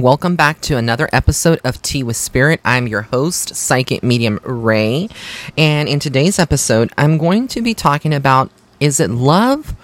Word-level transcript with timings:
and 0.00 0.04
welcome 0.06 0.34
back 0.34 0.62
to 0.62 0.78
another 0.78 1.10
episode 1.12 1.60
of 1.62 1.82
Tea 1.82 2.02
with 2.02 2.16
Spirit. 2.16 2.58
I'm 2.64 2.88
your 2.88 3.02
host, 3.02 3.54
Psychic 3.54 4.02
Medium 4.02 4.40
Ray, 4.42 5.10
and 5.58 5.90
in 5.90 6.00
today's 6.00 6.38
episode, 6.38 6.90
I'm 6.96 7.18
going 7.18 7.48
to 7.48 7.60
be 7.60 7.74
talking 7.74 8.14
about 8.14 8.50
is 8.80 8.98
it 8.98 9.10
love 9.10 9.74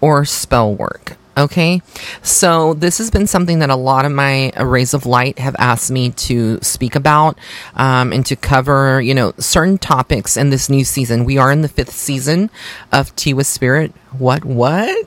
or 0.00 0.24
spell 0.24 0.74
work? 0.74 1.16
Okay, 1.36 1.82
so 2.20 2.74
this 2.74 2.98
has 2.98 3.12
been 3.12 3.28
something 3.28 3.60
that 3.60 3.70
a 3.70 3.76
lot 3.76 4.04
of 4.04 4.10
my 4.10 4.50
rays 4.60 4.92
of 4.92 5.06
light 5.06 5.38
have 5.38 5.54
asked 5.56 5.92
me 5.92 6.10
to 6.10 6.58
speak 6.62 6.96
about 6.96 7.38
um, 7.76 8.12
and 8.12 8.26
to 8.26 8.34
cover, 8.34 9.00
you 9.00 9.14
know, 9.14 9.32
certain 9.38 9.78
topics 9.78 10.36
in 10.36 10.50
this 10.50 10.68
new 10.68 10.84
season. 10.84 11.24
We 11.24 11.38
are 11.38 11.52
in 11.52 11.62
the 11.62 11.68
fifth 11.68 11.92
season 11.92 12.50
of 12.90 13.14
Tea 13.14 13.34
with 13.34 13.46
Spirit. 13.46 13.92
What? 14.18 14.44
What? 14.44 15.06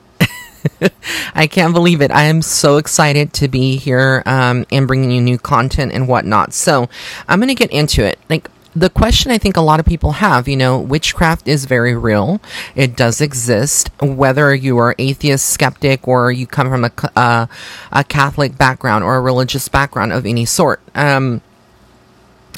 I 1.36 1.48
can't 1.48 1.74
believe 1.74 2.02
it. 2.02 2.12
I 2.12 2.24
am 2.24 2.42
so 2.42 2.78
excited 2.78 3.34
to 3.34 3.48
be 3.48 3.78
here 3.78 4.24
um, 4.26 4.66
and 4.72 4.88
bringing 4.88 5.12
you 5.12 5.22
new 5.22 5.38
content 5.38 5.92
and 5.92 6.08
whatnot. 6.08 6.54
So 6.54 6.90
I'm 7.28 7.40
going 7.40 7.50
to 7.50 7.56
get 7.56 7.72
into 7.72 8.04
it. 8.04 8.20
Like, 8.30 8.50
the 8.76 8.90
question 8.90 9.32
I 9.32 9.38
think 9.38 9.56
a 9.56 9.62
lot 9.62 9.80
of 9.80 9.86
people 9.86 10.14
have, 10.14 10.48
you 10.48 10.58
know, 10.58 10.80
witchcraft 10.80 11.48
is 11.48 11.66
very 11.66 11.96
real. 11.96 12.42
It 12.76 12.96
does 12.96 13.22
exist. 13.22 13.92
Whether 14.02 14.56
you 14.56 14.78
are 14.80 14.96
atheist, 14.98 15.48
skeptic, 15.48 16.08
or 16.08 16.32
you 16.32 16.48
come 16.48 16.70
from 16.70 16.86
a, 16.86 16.92
uh, 17.16 17.46
a 17.92 18.04
Catholic 18.04 18.58
background 18.58 19.04
or 19.04 19.16
a 19.16 19.22
religious 19.22 19.68
background 19.68 20.12
of 20.12 20.26
any 20.26 20.46
sort. 20.46 20.82
Um, 20.96 21.42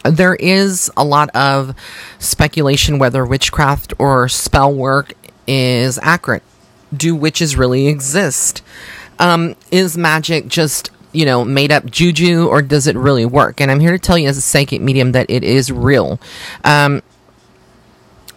there 0.03 0.35
is 0.35 0.91
a 0.95 1.03
lot 1.03 1.35
of 1.35 1.75
speculation 2.19 2.99
whether 2.99 3.25
witchcraft 3.25 3.93
or 3.97 4.29
spell 4.29 4.73
work 4.73 5.13
is 5.47 5.99
accurate 6.01 6.43
do 6.95 7.15
witches 7.15 7.55
really 7.55 7.87
exist? 7.87 8.61
Um, 9.19 9.55
is 9.71 9.97
magic 9.97 10.47
just 10.47 10.91
you 11.13 11.25
know 11.25 11.45
made 11.45 11.71
up 11.71 11.85
juju 11.85 12.47
or 12.47 12.61
does 12.61 12.87
it 12.87 12.95
really 12.95 13.25
work? 13.25 13.61
And 13.61 13.71
I'm 13.71 13.79
here 13.79 13.91
to 13.91 13.99
tell 13.99 14.17
you 14.17 14.27
as 14.27 14.37
a 14.37 14.41
psychic 14.41 14.81
medium 14.81 15.11
that 15.13 15.29
it 15.29 15.43
is 15.43 15.71
real. 15.71 16.19
Um, 16.63 17.01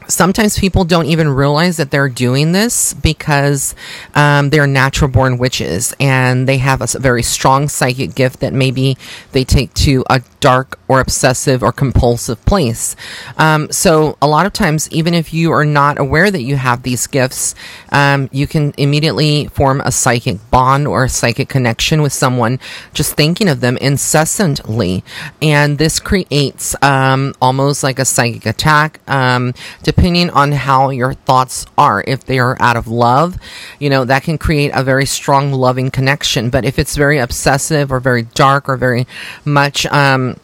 sometimes 0.08 0.58
people 0.58 0.84
don't 0.84 1.06
even 1.06 1.28
realize 1.28 1.76
that 1.76 1.90
they're 1.90 2.08
doing 2.08 2.52
this 2.52 2.94
because 2.94 3.74
um, 4.14 4.50
they're 4.50 4.66
natural 4.66 5.10
born 5.10 5.38
witches 5.38 5.94
and 6.00 6.48
they 6.48 6.58
have 6.58 6.80
a 6.80 6.98
very 6.98 7.22
strong 7.22 7.68
psychic 7.68 8.14
gift 8.14 8.40
that 8.40 8.52
maybe 8.52 8.96
they 9.32 9.44
take 9.44 9.72
to 9.74 10.04
a 10.10 10.22
dark 10.40 10.78
or 10.88 11.00
obsessive 11.00 11.62
or 11.62 11.72
compulsive 11.72 12.42
place. 12.44 12.96
Um, 13.36 13.70
so, 13.70 14.16
a 14.22 14.26
lot 14.26 14.46
of 14.46 14.52
times, 14.52 14.90
even 14.90 15.14
if 15.14 15.34
you 15.34 15.52
are 15.52 15.64
not 15.64 15.98
aware 15.98 16.30
that 16.30 16.42
you 16.42 16.56
have 16.56 16.82
these 16.82 17.06
gifts, 17.06 17.54
um, 17.90 18.28
you 18.32 18.46
can 18.46 18.72
immediately 18.78 19.48
form 19.48 19.80
a 19.82 19.92
psychic 19.92 20.38
bond 20.50 20.86
or 20.86 21.04
a 21.04 21.08
psychic 21.08 21.48
connection 21.48 22.02
with 22.02 22.12
someone 22.12 22.58
just 22.94 23.14
thinking 23.14 23.48
of 23.48 23.60
them 23.60 23.76
incessantly. 23.78 25.04
And 25.42 25.78
this 25.78 26.00
creates 26.00 26.74
um, 26.82 27.34
almost 27.40 27.82
like 27.82 27.98
a 27.98 28.04
psychic 28.04 28.46
attack, 28.46 29.00
um, 29.06 29.52
depending 29.98 30.30
on 30.30 30.52
how 30.52 30.90
your 30.90 31.12
thoughts 31.12 31.66
are. 31.76 32.04
If 32.06 32.24
they 32.24 32.38
are 32.38 32.56
out 32.60 32.76
of 32.76 32.86
love, 32.86 33.36
you 33.80 33.90
know, 33.90 34.04
that 34.04 34.22
can 34.22 34.38
create 34.38 34.70
a 34.72 34.84
very 34.84 35.04
strong, 35.04 35.52
loving 35.52 35.90
connection. 35.90 36.50
But 36.50 36.64
if 36.64 36.78
it's 36.78 36.94
very 36.94 37.18
obsessive 37.18 37.90
or 37.90 37.98
very 37.98 38.22
dark 38.22 38.68
or 38.68 38.76
very 38.76 39.08
much, 39.44 39.86
um, 39.86 40.36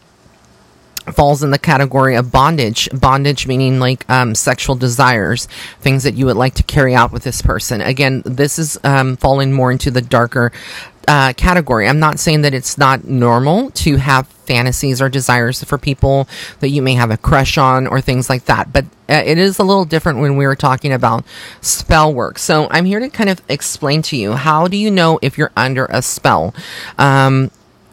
falls 1.12 1.42
in 1.42 1.50
the 1.50 1.58
category 1.58 2.16
of 2.16 2.32
bondage. 2.32 2.88
Bondage 2.92 3.46
meaning 3.46 3.78
like 3.78 4.08
um, 4.10 4.34
sexual 4.34 4.76
desires, 4.76 5.46
things 5.80 6.02
that 6.02 6.14
you 6.14 6.26
would 6.26 6.36
like 6.36 6.54
to 6.54 6.62
carry 6.62 6.94
out 6.94 7.12
with 7.12 7.24
this 7.24 7.42
person. 7.42 7.80
Again, 7.80 8.22
this 8.24 8.58
is 8.58 8.78
um, 8.84 9.16
falling 9.16 9.52
more 9.52 9.70
into 9.70 9.90
the 9.90 10.02
darker 10.02 10.52
uh, 11.08 11.32
category. 11.34 11.88
I'm 11.88 11.98
not 11.98 12.18
saying 12.18 12.42
that 12.42 12.54
it's 12.54 12.78
not 12.78 13.04
normal 13.04 13.70
to 13.72 13.96
have 13.96 14.26
fantasies 14.26 15.00
or 15.00 15.08
desires 15.08 15.62
for 15.64 15.78
people 15.78 16.28
that 16.60 16.68
you 16.68 16.82
may 16.82 16.94
have 16.94 17.10
a 17.10 17.16
crush 17.16 17.56
on 17.58 17.86
or 17.86 18.00
things 18.00 18.28
like 18.28 18.44
that, 18.46 18.72
but 18.72 18.84
uh, 19.08 19.22
it 19.24 19.38
is 19.38 19.58
a 19.58 19.64
little 19.64 19.84
different 19.84 20.18
when 20.18 20.36
we 20.36 20.46
were 20.46 20.56
talking 20.56 20.92
about 20.92 21.24
spell 21.60 22.12
work. 22.12 22.38
So 22.38 22.68
I'm 22.70 22.84
here 22.84 23.00
to 23.00 23.08
kind 23.08 23.30
of 23.30 23.42
explain 23.48 24.02
to 24.02 24.16
you 24.16 24.32
how 24.32 24.68
do 24.68 24.76
you 24.76 24.90
know 24.90 25.18
if 25.22 25.38
you're 25.38 25.52
under 25.56 25.86
a 25.86 26.02
spell. 26.02 26.54
Um, 26.98 27.50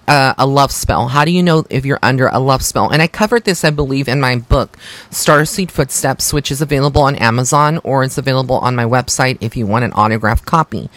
uh, 0.08 0.34
a 0.38 0.46
love 0.46 0.72
spell? 0.72 1.08
How 1.08 1.26
do 1.26 1.32
you 1.32 1.44
know 1.44 1.66
if 1.70 1.86
you're 1.86 2.00
under 2.02 2.28
a 2.28 2.40
love 2.40 2.64
spell? 2.64 2.90
And 2.90 3.02
I 3.02 3.08
covered 3.08 3.44
this, 3.44 3.64
I 3.64 3.70
believe, 3.70 4.08
in 4.08 4.20
my 4.20 4.38
book, 4.38 4.78
Starseed 5.10 5.72
Footsteps, 5.72 6.34
which 6.34 6.52
is 6.52 6.62
available 6.62 7.02
on 7.04 7.16
Amazon 7.16 7.80
or 7.84 8.04
it's 8.04 8.18
available 8.18 8.58
on 8.58 8.76
my 8.76 8.86
website 8.86 9.38
if 9.42 9.56
you 9.56 9.66
want 9.66 9.86
an 9.86 9.94
autographed 9.94 10.46
copy. 10.46 10.90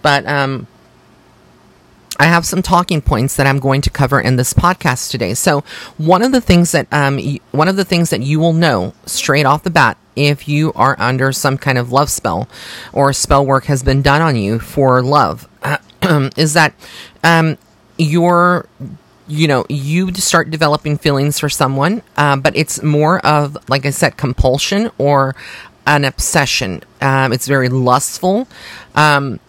But 0.00 0.26
um, 0.26 0.66
I 2.18 2.26
have 2.26 2.46
some 2.46 2.62
talking 2.62 3.00
points 3.00 3.36
that 3.36 3.46
I'm 3.46 3.58
going 3.58 3.80
to 3.82 3.90
cover 3.90 4.20
in 4.20 4.36
this 4.36 4.52
podcast 4.54 5.10
today. 5.10 5.34
So 5.34 5.64
one 5.96 6.22
of 6.22 6.32
the 6.32 6.40
things 6.40 6.72
that 6.72 6.86
um, 6.92 7.18
one 7.50 7.68
of 7.68 7.76
the 7.76 7.84
things 7.84 8.10
that 8.10 8.22
you 8.22 8.38
will 8.38 8.52
know 8.52 8.94
straight 9.06 9.46
off 9.46 9.64
the 9.64 9.70
bat 9.70 9.98
if 10.14 10.46
you 10.46 10.72
are 10.74 10.94
under 10.98 11.32
some 11.32 11.56
kind 11.56 11.78
of 11.78 11.90
love 11.90 12.10
spell 12.10 12.48
or 12.92 13.12
spell 13.12 13.44
work 13.44 13.64
has 13.64 13.82
been 13.82 14.02
done 14.02 14.20
on 14.20 14.36
you 14.36 14.58
for 14.58 15.02
love 15.02 15.48
is 16.36 16.52
that 16.52 16.74
um, 17.24 17.56
you're 18.02 18.66
you 19.28 19.46
know 19.46 19.64
you 19.68 20.12
start 20.14 20.50
developing 20.50 20.98
feelings 20.98 21.38
for 21.38 21.48
someone 21.48 22.02
uh, 22.16 22.36
but 22.36 22.56
it's 22.56 22.82
more 22.82 23.24
of 23.24 23.56
like 23.68 23.86
i 23.86 23.90
said 23.90 24.16
compulsion 24.16 24.90
or 24.98 25.34
an 25.86 26.04
obsession. 26.04 26.82
Um, 27.00 27.32
it's 27.32 27.46
very 27.46 27.68
lustful. 27.68 28.46
Um, 28.94 29.40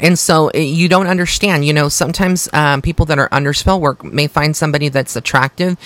and 0.00 0.18
so 0.18 0.48
eh, 0.48 0.60
you 0.60 0.88
don't 0.88 1.06
understand 1.06 1.64
you 1.64 1.72
know 1.72 1.88
sometimes 1.88 2.48
um, 2.52 2.82
people 2.82 3.06
that 3.06 3.18
are 3.18 3.28
under 3.32 3.52
spell 3.52 3.80
work 3.80 4.04
may 4.04 4.26
find 4.26 4.56
somebody 4.56 4.88
that's 4.88 5.16
attractive 5.16 5.76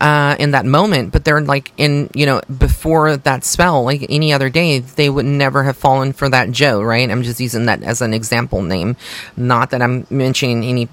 uh, 0.00 0.36
in 0.38 0.50
that 0.52 0.64
moment 0.64 1.12
but 1.12 1.24
they're 1.24 1.40
like 1.40 1.72
in 1.76 2.10
you 2.14 2.26
know 2.26 2.40
before 2.58 3.16
that 3.16 3.44
spell 3.44 3.84
like 3.84 4.06
any 4.08 4.32
other 4.32 4.50
day 4.50 4.78
they 4.78 5.08
would 5.08 5.26
never 5.26 5.64
have 5.64 5.76
fallen 5.76 6.12
for 6.12 6.28
that 6.28 6.50
joe 6.50 6.82
right 6.82 7.10
i'm 7.10 7.22
just 7.22 7.40
using 7.40 7.66
that 7.66 7.82
as 7.82 8.00
an 8.02 8.14
example 8.14 8.62
name 8.62 8.96
not 9.36 9.70
that 9.70 9.82
i'm 9.82 10.06
mentioning 10.10 10.64
any 10.64 10.88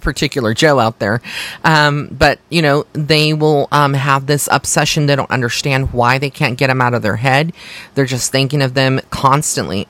particular 0.00 0.54
Joe 0.54 0.78
out 0.78 0.98
there. 0.98 1.20
Um, 1.64 2.08
but, 2.10 2.38
you 2.48 2.62
know, 2.62 2.86
they 2.92 3.32
will 3.34 3.68
um, 3.72 3.94
have 3.94 4.26
this 4.26 4.48
obsession. 4.50 5.06
They 5.06 5.16
don't 5.16 5.30
understand 5.30 5.92
why 5.92 6.18
they 6.18 6.30
can't 6.30 6.58
get 6.58 6.68
them 6.68 6.80
out 6.80 6.94
of 6.94 7.02
their 7.02 7.16
head. 7.16 7.52
They're 7.94 8.06
just 8.06 8.32
thinking 8.32 8.62
of 8.62 8.74
them 8.74 9.00
constantly. 9.10 9.86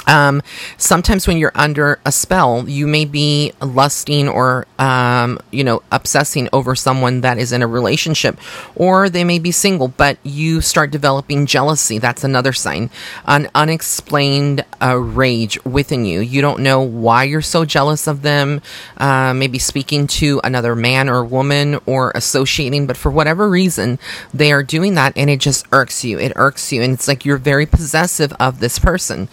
Um, 0.08 0.42
sometimes 0.78 1.28
when 1.28 1.38
you're 1.38 1.52
under 1.54 2.00
a 2.06 2.12
spell, 2.12 2.68
you 2.68 2.88
may 2.88 3.06
be 3.06 3.52
lusting 3.62 4.28
or, 4.28 4.66
um, 4.80 5.40
you 5.52 5.64
know, 5.64 5.84
obsessing 5.92 6.50
over 6.54 6.76
someone 6.76 7.22
that 7.22 7.38
is 7.38 7.52
in 7.52 7.62
a 7.62 7.68
relationship, 7.68 8.40
or 8.76 9.10
they 9.10 9.24
may 9.24 9.38
be 9.38 9.52
single, 9.52 9.90
but 9.90 10.18
you 10.24 10.62
start 10.62 10.92
developing 10.92 11.46
jealousy. 11.46 12.00
That's 12.00 12.24
another 12.24 12.54
sign. 12.54 12.90
An 13.26 13.50
unexplained 13.54 14.64
uh, 14.82 14.96
rage 14.96 15.64
within 15.66 16.06
you. 16.06 16.22
You 16.22 16.42
don't 16.42 16.62
know 16.62 16.82
why 16.82 17.26
you're 17.26 17.42
so 17.42 17.66
jealous 17.66 18.08
of 18.08 18.22
them, 18.22 18.62
uh, 18.98 19.34
maybe 19.34 19.60
speaking 19.60 20.08
to 20.08 20.40
another 20.44 20.76
man 20.76 21.10
or 21.10 21.24
woman 21.24 21.80
or 21.86 22.12
associating, 22.16 22.88
but 22.88 22.98
for 22.98 23.12
whatever 23.12 23.50
reason, 23.50 24.00
they 24.34 24.52
are 24.52 24.64
doing 24.64 24.96
that 24.96 25.14
and 25.18 25.30
it 25.30 25.40
just 25.40 25.66
irks 25.72 26.06
you. 26.06 26.18
It 26.18 26.32
irks 26.36 26.72
you. 26.72 26.82
And 26.82 26.94
it's 26.94 27.08
like 27.08 27.26
you're 27.26 27.38
very 27.38 27.66
possessive 27.66 28.34
of 28.40 28.60
this 28.60 28.80
person. 28.80 29.28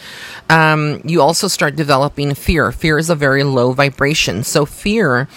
Um, 0.50 0.63
um, 0.64 1.00
you 1.04 1.20
also 1.20 1.48
start 1.48 1.76
developing 1.76 2.34
fear. 2.34 2.72
Fear 2.72 2.98
is 2.98 3.10
a 3.10 3.14
very 3.14 3.44
low 3.44 3.72
vibration. 3.72 4.44
So, 4.44 4.64
fear 4.64 5.28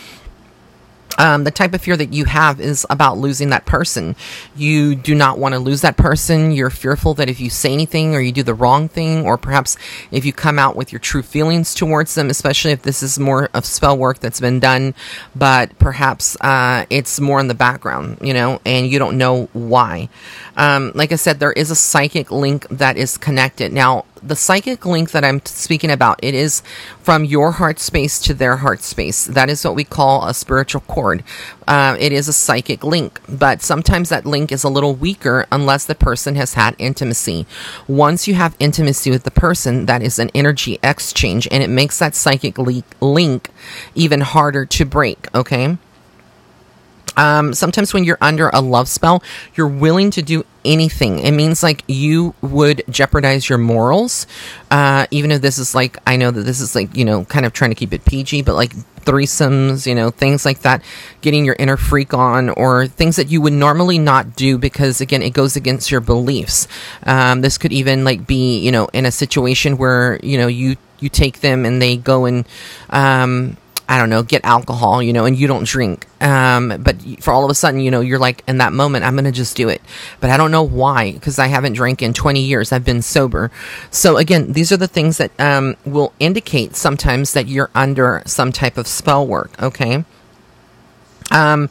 um, 1.17 1.43
the 1.43 1.51
type 1.51 1.73
of 1.73 1.81
fear 1.81 1.97
that 1.97 2.13
you 2.13 2.25
have 2.25 2.61
is 2.61 2.85
about 2.89 3.17
losing 3.17 3.49
that 3.49 3.65
person. 3.65 4.15
You 4.55 4.95
do 4.95 5.15
not 5.15 5.39
want 5.39 5.53
to 5.53 5.59
lose 5.59 5.81
that 5.81 5.97
person. 5.97 6.51
You're 6.51 6.69
fearful 6.69 7.15
that 7.15 7.29
if 7.29 7.39
you 7.39 7.49
say 7.49 7.73
anything 7.73 8.13
or 8.13 8.21
you 8.21 8.31
do 8.31 8.43
the 8.43 8.53
wrong 8.53 8.87
thing, 8.87 9.25
or 9.25 9.37
perhaps 9.37 9.77
if 10.11 10.25
you 10.25 10.33
come 10.33 10.59
out 10.59 10.75
with 10.75 10.91
your 10.91 10.99
true 10.99 11.23
feelings 11.23 11.73
towards 11.73 12.13
them, 12.15 12.29
especially 12.29 12.71
if 12.71 12.83
this 12.83 13.01
is 13.01 13.17
more 13.17 13.49
of 13.53 13.65
spell 13.65 13.97
work 13.97 14.19
that's 14.19 14.39
been 14.39 14.59
done, 14.59 14.93
but 15.35 15.77
perhaps 15.79 16.37
uh, 16.41 16.85
it's 16.89 17.19
more 17.19 17.39
in 17.39 17.47
the 17.47 17.55
background, 17.55 18.19
you 18.21 18.33
know, 18.33 18.61
and 18.65 18.87
you 18.87 18.99
don't 18.99 19.17
know 19.17 19.49
why. 19.53 20.09
Um, 20.55 20.91
like 20.93 21.11
I 21.11 21.15
said, 21.15 21.39
there 21.39 21.53
is 21.53 21.71
a 21.71 21.75
psychic 21.75 22.31
link 22.31 22.67
that 22.69 22.97
is 22.97 23.17
connected. 23.17 23.73
Now, 23.73 24.05
the 24.27 24.35
psychic 24.35 24.85
link 24.85 25.11
that 25.11 25.23
I'm 25.23 25.41
speaking 25.45 25.89
about, 25.89 26.19
it 26.21 26.33
is 26.33 26.61
from 27.01 27.23
your 27.23 27.53
heart 27.53 27.79
space 27.79 28.19
to 28.21 28.33
their 28.33 28.57
heart 28.57 28.81
space. 28.81 29.25
That 29.25 29.49
is 29.49 29.63
what 29.63 29.75
we 29.75 29.83
call 29.83 30.25
a 30.25 30.33
spiritual 30.33 30.81
cord. 30.81 31.23
Uh, 31.67 31.95
it 31.99 32.11
is 32.11 32.27
a 32.27 32.33
psychic 32.33 32.83
link, 32.83 33.19
but 33.27 33.61
sometimes 33.61 34.09
that 34.09 34.25
link 34.25 34.51
is 34.51 34.63
a 34.63 34.69
little 34.69 34.93
weaker 34.93 35.45
unless 35.51 35.85
the 35.85 35.95
person 35.95 36.35
has 36.35 36.53
had 36.53 36.75
intimacy. 36.77 37.45
Once 37.87 38.27
you 38.27 38.35
have 38.35 38.55
intimacy 38.59 39.09
with 39.09 39.23
the 39.23 39.31
person, 39.31 39.85
that 39.85 40.01
is 40.01 40.19
an 40.19 40.29
energy 40.35 40.79
exchange, 40.83 41.47
and 41.51 41.63
it 41.63 41.69
makes 41.69 41.99
that 41.99 42.15
psychic 42.15 42.57
link 43.01 43.49
even 43.95 44.21
harder 44.21 44.65
to 44.65 44.85
break. 44.85 45.33
Okay. 45.33 45.77
Um, 47.17 47.53
sometimes 47.53 47.93
when 47.93 48.03
you're 48.03 48.17
under 48.21 48.49
a 48.49 48.61
love 48.61 48.87
spell, 48.87 49.23
you're 49.55 49.67
willing 49.67 50.11
to 50.11 50.21
do 50.21 50.45
anything. 50.63 51.19
It 51.19 51.31
means 51.31 51.63
like 51.63 51.83
you 51.87 52.35
would 52.41 52.83
jeopardize 52.89 53.49
your 53.49 53.57
morals, 53.57 54.27
uh, 54.71 55.07
even 55.11 55.31
if 55.31 55.41
this 55.41 55.57
is 55.57 55.73
like 55.73 55.97
I 56.05 56.15
know 56.15 56.31
that 56.31 56.43
this 56.43 56.61
is 56.61 56.75
like 56.75 56.95
you 56.95 57.05
know 57.05 57.25
kind 57.25 57.45
of 57.45 57.53
trying 57.53 57.71
to 57.71 57.75
keep 57.75 57.93
it 57.93 58.05
PG, 58.05 58.43
but 58.43 58.55
like 58.55 58.73
threesomes, 59.07 59.87
you 59.87 59.95
know, 59.95 60.09
things 60.09 60.45
like 60.45 60.59
that, 60.59 60.83
getting 61.21 61.45
your 61.45 61.55
inner 61.57 61.77
freak 61.77 62.13
on, 62.13 62.49
or 62.49 62.87
things 62.87 63.15
that 63.15 63.29
you 63.29 63.41
would 63.41 63.53
normally 63.53 63.97
not 63.97 64.35
do 64.35 64.57
because 64.57 65.01
again 65.01 65.21
it 65.21 65.31
goes 65.31 65.55
against 65.55 65.89
your 65.89 66.01
beliefs. 66.01 66.67
Um, 67.03 67.41
this 67.41 67.57
could 67.57 67.73
even 67.73 68.03
like 68.03 68.27
be 68.27 68.59
you 68.59 68.71
know 68.71 68.87
in 68.93 69.05
a 69.05 69.11
situation 69.11 69.77
where 69.77 70.19
you 70.21 70.37
know 70.37 70.47
you 70.47 70.75
you 70.99 71.09
take 71.09 71.39
them 71.41 71.65
and 71.65 71.81
they 71.81 71.95
go 71.95 72.25
and 72.25 72.45
um, 72.89 73.57
I 73.89 73.97
don't 73.97 74.09
know, 74.09 74.21
get 74.21 74.43
alcohol, 74.43 75.01
you 75.01 75.13
know, 75.13 75.25
and 75.25 75.37
you 75.37 75.47
don't 75.47 75.65
drink. 75.65 76.05
Um, 76.21 76.81
but 76.81 77.01
for 77.21 77.31
all 77.31 77.45
of 77.45 77.51
a 77.51 77.55
sudden, 77.55 77.79
you 77.79 77.89
know, 77.89 78.01
you're 78.01 78.19
like, 78.19 78.43
in 78.47 78.57
that 78.57 78.73
moment, 78.73 79.05
I'm 79.05 79.13
going 79.13 79.25
to 79.25 79.31
just 79.31 79.55
do 79.55 79.69
it. 79.69 79.81
But 80.19 80.29
I 80.29 80.37
don't 80.37 80.51
know 80.51 80.63
why, 80.63 81.13
because 81.13 81.39
I 81.39 81.47
haven't 81.47 81.73
drank 81.73 82.01
in 82.01 82.13
20 82.13 82.41
years. 82.41 82.71
I've 82.71 82.83
been 82.83 83.01
sober. 83.01 83.49
So 83.89 84.17
again, 84.17 84.51
these 84.51 84.71
are 84.71 84.77
the 84.77 84.87
things 84.87 85.17
that 85.17 85.31
um, 85.39 85.75
will 85.85 86.13
indicate 86.19 86.75
sometimes 86.75 87.33
that 87.33 87.47
you're 87.47 87.69
under 87.73 88.23
some 88.25 88.51
type 88.51 88.77
of 88.77 88.87
spell 88.87 89.25
work, 89.25 89.51
okay? 89.61 90.03
Um, 91.31 91.69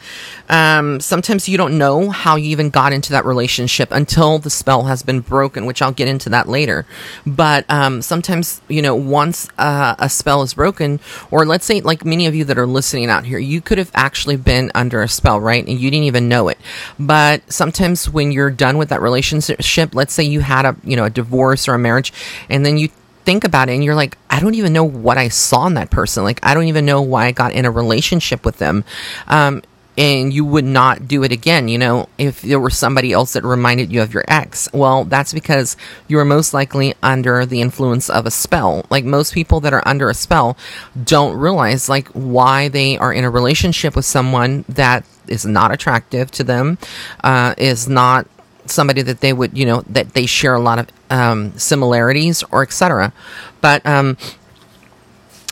um, 0.49 1.01
sometimes 1.01 1.49
you 1.49 1.57
don't 1.57 1.79
know 1.79 2.11
how 2.11 2.37
you 2.37 2.51
even 2.51 2.71
got 2.71 2.93
into 2.93 3.11
that 3.13 3.25
relationship 3.25 3.91
until 3.91 4.39
the 4.39 4.51
spell 4.51 4.85
has 4.85 5.03
been 5.03 5.21
broken, 5.21 5.67
which 5.67 5.83
I'll 5.83 5.93
get 5.93 6.09
into 6.09 6.29
that 6.31 6.49
later. 6.49 6.87
But 7.27 7.65
um, 7.69 8.03
sometimes, 8.03 8.61
you 8.69 8.83
know, 8.83 8.95
once 8.95 9.49
uh, 9.59 9.97
a 9.99 10.09
spell 10.09 10.43
is 10.43 10.55
broken, 10.55 11.01
or 11.31 11.47
let's 11.47 11.65
say, 11.65 11.81
like 11.81 12.05
many 12.05 12.27
of 12.27 12.35
you 12.35 12.45
that 12.45 12.59
are 12.59 12.67
listening 12.67 13.11
out 13.11 13.25
here, 13.25 13.39
you 13.39 13.61
could 13.61 13.79
have 13.79 13.91
actually 13.95 14.37
been 14.37 14.71
under 14.75 15.03
a 15.03 15.09
spell, 15.09 15.41
right? 15.41 15.67
And 15.67 15.81
you 15.81 15.91
didn't 15.91 16.05
even 16.05 16.29
know 16.29 16.49
it. 16.49 16.59
But 16.99 17.51
sometimes 17.53 18.09
when 18.09 18.33
you're 18.33 18.51
done 18.51 18.79
with 18.79 18.91
that 18.91 19.01
relationship, 19.01 19.95
let's 19.95 20.13
say 20.13 20.23
you 20.23 20.41
had 20.41 20.65
a, 20.65 20.77
you 20.85 20.97
know, 20.97 21.05
a 21.05 21.11
divorce 21.11 21.69
or 21.69 21.75
a 21.75 21.79
marriage, 21.79 22.13
and 22.49 22.65
then 22.65 22.79
you 22.79 22.91
think 23.27 23.45
about 23.45 23.69
it 23.69 23.75
and 23.75 23.85
you're 23.85 23.95
like, 23.95 24.17
I 24.31 24.41
don't 24.41 24.55
even 24.55 24.73
know 24.73 24.85
what 24.85 25.19
I 25.19 25.29
saw 25.29 25.67
in 25.67 25.75
that 25.75 25.91
person. 25.91 26.25
Like, 26.25 26.41
I 26.43 26.55
don't 26.55 26.65
even 26.65 26.87
know 26.87 27.03
why 27.03 27.27
I 27.27 27.33
got 27.33 27.53
in 27.53 27.67
a 27.67 27.71
relationship 27.71 28.45
with 28.45 28.59
them. 28.59 28.85
Um, 29.27 29.63
and 29.99 30.33
you 30.33 30.45
would 30.45 30.65
not 30.65 31.09
do 31.09 31.23
it 31.25 31.33
again, 31.33 31.69
you 31.69 31.79
know, 31.79 32.09
if 32.19 32.43
there 32.43 32.61
were 32.61 32.71
somebody 32.71 33.13
else 33.13 33.33
that 33.33 33.45
reminded 33.45 33.91
you 33.91 34.03
of 34.03 34.13
your 34.13 34.25
ex. 34.29 34.69
Well, 34.73 35.05
that's 35.05 35.33
because 35.33 35.77
you 36.07 36.19
are 36.19 36.25
most 36.25 36.53
likely 36.53 36.95
under 37.03 37.47
the 37.47 37.63
influence 37.63 38.11
of 38.11 38.27
a 38.27 38.31
spell. 38.31 38.85
Like 38.91 39.05
most 39.05 39.33
people 39.33 39.61
that 39.61 39.73
are 39.73 39.83
under 39.87 40.11
a 40.11 40.15
spell 40.15 40.57
don't 41.03 41.37
realize 41.37 41.89
like 41.89 42.09
why 42.09 42.69
they 42.69 42.99
are 42.99 43.13
in 43.13 43.25
a 43.25 43.31
relationship 43.31 43.97
with 43.97 44.05
someone 44.05 44.65
that 44.69 45.07
is 45.29 45.47
not 45.47 45.73
attractive 45.73 46.31
to 46.33 46.45
them, 46.45 46.79
uh, 47.25 47.55
is 47.57 47.89
not 47.89 48.29
somebody 48.71 49.03
that 49.03 49.21
they 49.21 49.33
would, 49.33 49.57
you 49.57 49.65
know, 49.65 49.83
that 49.89 50.15
they 50.15 50.27
share 50.27 50.55
a 50.55 50.61
lot 50.61 50.79
of 50.79 50.89
um, 51.11 51.57
similarities 51.59 52.43
or 52.51 52.63
etc. 52.63 53.13
But 53.61 53.85
um, 53.87 54.17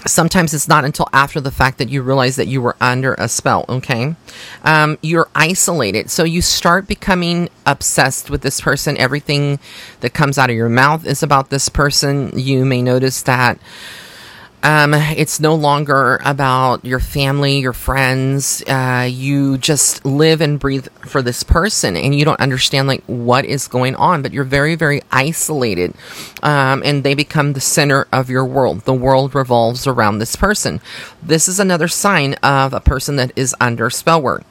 sometimes 0.06 0.52
it's 0.52 0.68
not 0.68 0.84
until 0.84 1.08
after 1.12 1.40
the 1.40 1.50
fact 1.50 1.78
that 1.78 1.88
you 1.88 2.02
realize 2.02 2.36
that 2.36 2.46
you 2.46 2.60
were 2.60 2.76
under 2.80 3.14
a 3.14 3.28
spell 3.28 3.64
okay? 3.68 4.14
Um, 4.62 4.98
you're 5.02 5.28
isolated. 5.34 6.10
So 6.10 6.24
you 6.24 6.42
start 6.42 6.86
becoming 6.86 7.48
obsessed 7.66 8.30
with 8.30 8.42
this 8.42 8.60
person. 8.60 8.96
Everything 8.98 9.58
that 10.00 10.14
comes 10.14 10.38
out 10.38 10.50
of 10.50 10.56
your 10.56 10.68
mouth 10.68 11.06
is 11.06 11.22
about 11.22 11.50
this 11.50 11.68
person. 11.68 12.32
You 12.36 12.64
may 12.64 12.82
notice 12.82 13.22
that 13.22 13.58
um, 14.64 14.94
it's 14.94 15.40
no 15.40 15.54
longer 15.54 16.18
about 16.24 16.86
your 16.86 16.98
family, 16.98 17.58
your 17.58 17.74
friends. 17.74 18.62
Uh, 18.66 19.06
you 19.10 19.58
just 19.58 20.06
live 20.06 20.40
and 20.40 20.58
breathe 20.58 20.88
for 21.06 21.20
this 21.20 21.42
person, 21.42 21.98
and 21.98 22.14
you 22.14 22.24
don't 22.24 22.40
understand 22.40 22.88
like 22.88 23.04
what 23.04 23.44
is 23.44 23.68
going 23.68 23.94
on. 23.96 24.22
But 24.22 24.32
you're 24.32 24.42
very, 24.42 24.74
very 24.74 25.02
isolated, 25.12 25.92
um, 26.42 26.82
and 26.82 27.04
they 27.04 27.14
become 27.14 27.52
the 27.52 27.60
center 27.60 28.08
of 28.10 28.30
your 28.30 28.46
world. 28.46 28.80
The 28.86 28.94
world 28.94 29.34
revolves 29.34 29.86
around 29.86 30.18
this 30.18 30.34
person. 30.34 30.80
This 31.22 31.46
is 31.46 31.60
another 31.60 31.86
sign 31.86 32.32
of 32.42 32.72
a 32.72 32.80
person 32.80 33.16
that 33.16 33.32
is 33.36 33.54
under 33.60 33.90
spell 33.90 34.22
work. 34.22 34.44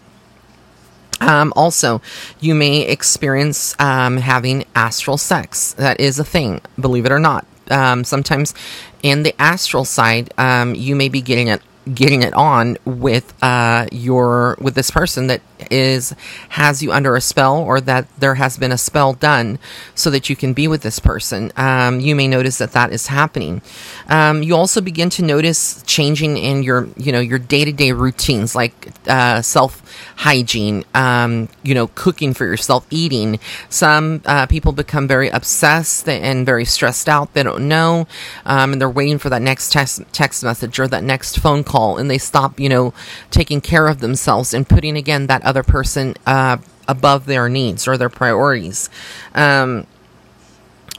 Um, 1.21 1.51
also, 1.55 2.03
you 2.39 2.53
may 2.53 2.81
experience 2.81 3.75
um, 3.79 4.17
having 4.17 4.65
astral 4.75 5.17
sex. 5.17 5.73
That 5.73 5.99
is 5.99 6.19
a 6.19 6.23
thing, 6.23 6.61
believe 6.79 7.07
it 7.07 7.11
or 7.11 7.19
not 7.19 7.47
um, 7.69 8.03
sometimes 8.03 8.53
in 9.03 9.23
the 9.23 9.35
astral 9.39 9.85
side, 9.85 10.33
um, 10.37 10.73
you 10.73 10.95
may 10.95 11.09
be 11.09 11.21
getting 11.21 11.49
it 11.49 11.61
getting 11.93 12.23
it 12.23 12.33
on 12.33 12.77
with 12.85 13.33
uh, 13.43 13.85
your 13.91 14.57
with 14.59 14.73
this 14.73 14.89
person 14.89 15.27
that 15.27 15.41
is 15.71 16.15
has 16.49 16.81
you 16.81 16.91
under 16.91 17.15
a 17.15 17.21
spell 17.21 17.57
or 17.57 17.81
that 17.81 18.07
there 18.17 18.35
has 18.35 18.57
been 18.57 18.71
a 18.71 18.77
spell 18.77 19.13
done 19.13 19.59
so 19.95 20.09
that 20.09 20.29
you 20.29 20.35
can 20.35 20.53
be 20.53 20.67
with 20.67 20.81
this 20.81 20.99
person. 20.99 21.51
Um, 21.57 21.99
you 21.99 22.15
may 22.15 22.27
notice 22.27 22.57
that 22.57 22.71
that 22.71 22.91
is 22.91 23.07
happening. 23.07 23.61
Um, 24.07 24.43
you 24.43 24.55
also 24.55 24.81
begin 24.81 25.09
to 25.11 25.23
notice 25.23 25.83
changing 25.85 26.37
in 26.37 26.63
your 26.63 26.87
you 26.97 27.11
know 27.11 27.19
your 27.19 27.39
day-to-day 27.39 27.91
routines 27.91 28.55
like 28.55 28.91
uh, 29.07 29.41
self 29.41 29.81
hygiene 30.15 30.83
um, 30.93 31.49
you 31.61 31.75
know 31.75 31.87
cooking 31.87 32.33
for 32.33 32.45
yourself 32.45 32.87
eating. 32.89 33.39
Some 33.69 34.21
uh, 34.25 34.47
people 34.47 34.71
become 34.71 35.07
very 35.07 35.29
obsessed 35.29 36.07
and 36.07 36.45
very 36.45 36.65
stressed 36.65 37.09
out. 37.09 37.33
They 37.33 37.43
don't 37.43 37.67
know 37.67 38.07
um, 38.45 38.73
and 38.73 38.81
they're 38.81 38.89
waiting 38.89 39.17
for 39.17 39.29
that 39.29 39.41
next 39.41 39.71
text, 39.71 40.01
text 40.11 40.43
message 40.43 40.79
or 40.79 40.87
that 40.87 41.03
next 41.03 41.39
phone 41.39 41.63
call 41.63 41.73
call 41.73 41.97
and 41.97 42.09
they 42.09 42.17
stop, 42.17 42.59
you 42.59 42.69
know, 42.69 42.93
taking 43.31 43.59
care 43.59 43.87
of 43.87 43.99
themselves 43.99 44.53
and 44.53 44.67
putting 44.69 44.95
again 44.95 45.27
that 45.27 45.43
other 45.53 45.63
person 45.63 46.15
uh, 46.25 46.57
above 46.87 47.27
their 47.27 47.47
needs 47.47 47.87
or 47.87 47.95
their 47.95 48.09
priorities. 48.09 48.89
Um, 49.35 49.85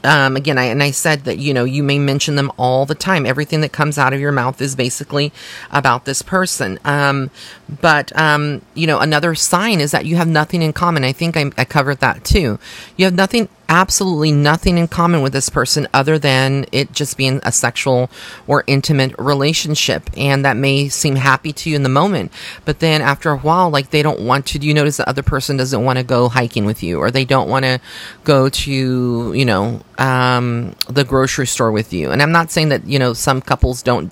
um, 0.05 0.37
again, 0.37 0.57
I, 0.57 0.65
and 0.65 0.81
I 0.81 0.91
said 0.91 1.25
that, 1.25 1.39
you 1.39 1.53
know, 1.53 1.65
you 1.65 1.83
may 1.83 1.99
mention 1.99 2.35
them 2.35 2.51
all 2.57 2.85
the 2.85 2.95
time. 2.95 3.25
Everything 3.25 3.61
that 3.61 3.71
comes 3.71 3.97
out 3.97 4.13
of 4.13 4.19
your 4.19 4.31
mouth 4.31 4.61
is 4.61 4.75
basically 4.75 5.33
about 5.71 6.05
this 6.05 6.21
person. 6.21 6.79
Um, 6.85 7.31
but, 7.81 8.15
um, 8.17 8.61
you 8.75 8.87
know, 8.87 8.99
another 8.99 9.35
sign 9.35 9.81
is 9.81 9.91
that 9.91 10.05
you 10.05 10.15
have 10.15 10.27
nothing 10.27 10.61
in 10.61 10.73
common. 10.73 11.03
I 11.03 11.11
think 11.11 11.35
I, 11.35 11.51
I 11.57 11.65
covered 11.65 11.99
that 11.99 12.23
too. 12.23 12.59
You 12.95 13.05
have 13.05 13.15
nothing 13.15 13.49
absolutely 13.69 14.31
nothing 14.31 14.77
in 14.77 14.87
common 14.87 15.21
with 15.21 15.33
this 15.33 15.49
person 15.49 15.87
other 15.93 16.17
than 16.17 16.65
it 16.71 16.91
just 16.91 17.17
being 17.17 17.39
a 17.43 17.51
sexual 17.51 18.09
or 18.47 18.63
intimate 18.67 19.13
relationship. 19.17 20.09
And 20.17 20.45
that 20.45 20.57
may 20.57 20.89
seem 20.89 21.15
happy 21.15 21.53
to 21.53 21.69
you 21.69 21.75
in 21.75 21.83
the 21.83 21.89
moment, 21.89 22.31
but 22.65 22.79
then 22.79 23.01
after 23.01 23.31
a 23.31 23.37
while, 23.37 23.69
like 23.69 23.89
they 23.89 24.01
don't 24.01 24.21
want 24.21 24.47
to, 24.47 24.59
you 24.59 24.73
notice 24.73 24.97
the 24.97 25.09
other 25.09 25.23
person 25.23 25.57
doesn't 25.57 25.83
want 25.83 25.97
to 25.97 26.03
go 26.03 26.29
hiking 26.29 26.65
with 26.65 26.83
you 26.83 26.99
or 26.99 27.11
they 27.11 27.25
don't 27.25 27.49
want 27.49 27.65
to 27.65 27.79
go 28.23 28.49
to, 28.49 29.33
you 29.33 29.45
know, 29.45 29.81
um, 29.97 30.75
the 30.87 31.03
grocery 31.03 31.47
store 31.47 31.71
with 31.71 31.93
you? 31.93 32.11
And 32.11 32.21
I'm 32.21 32.31
not 32.31 32.51
saying 32.51 32.69
that, 32.69 32.85
you 32.85 32.99
know, 32.99 33.13
some 33.13 33.41
couples 33.41 33.81
don't 33.81 34.11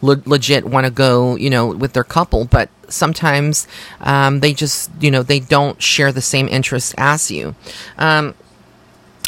le- 0.00 0.22
legit 0.26 0.64
want 0.64 0.86
to 0.86 0.92
go, 0.92 1.36
you 1.36 1.50
know, 1.50 1.68
with 1.68 1.92
their 1.92 2.04
couple, 2.04 2.44
but 2.44 2.68
sometimes 2.88 3.66
um, 4.00 4.40
they 4.40 4.52
just, 4.52 4.90
you 5.00 5.10
know, 5.10 5.22
they 5.22 5.40
don't 5.40 5.80
share 5.82 6.12
the 6.12 6.20
same 6.20 6.48
interests 6.48 6.94
as 6.98 7.30
you. 7.30 7.54
Um, 7.98 8.34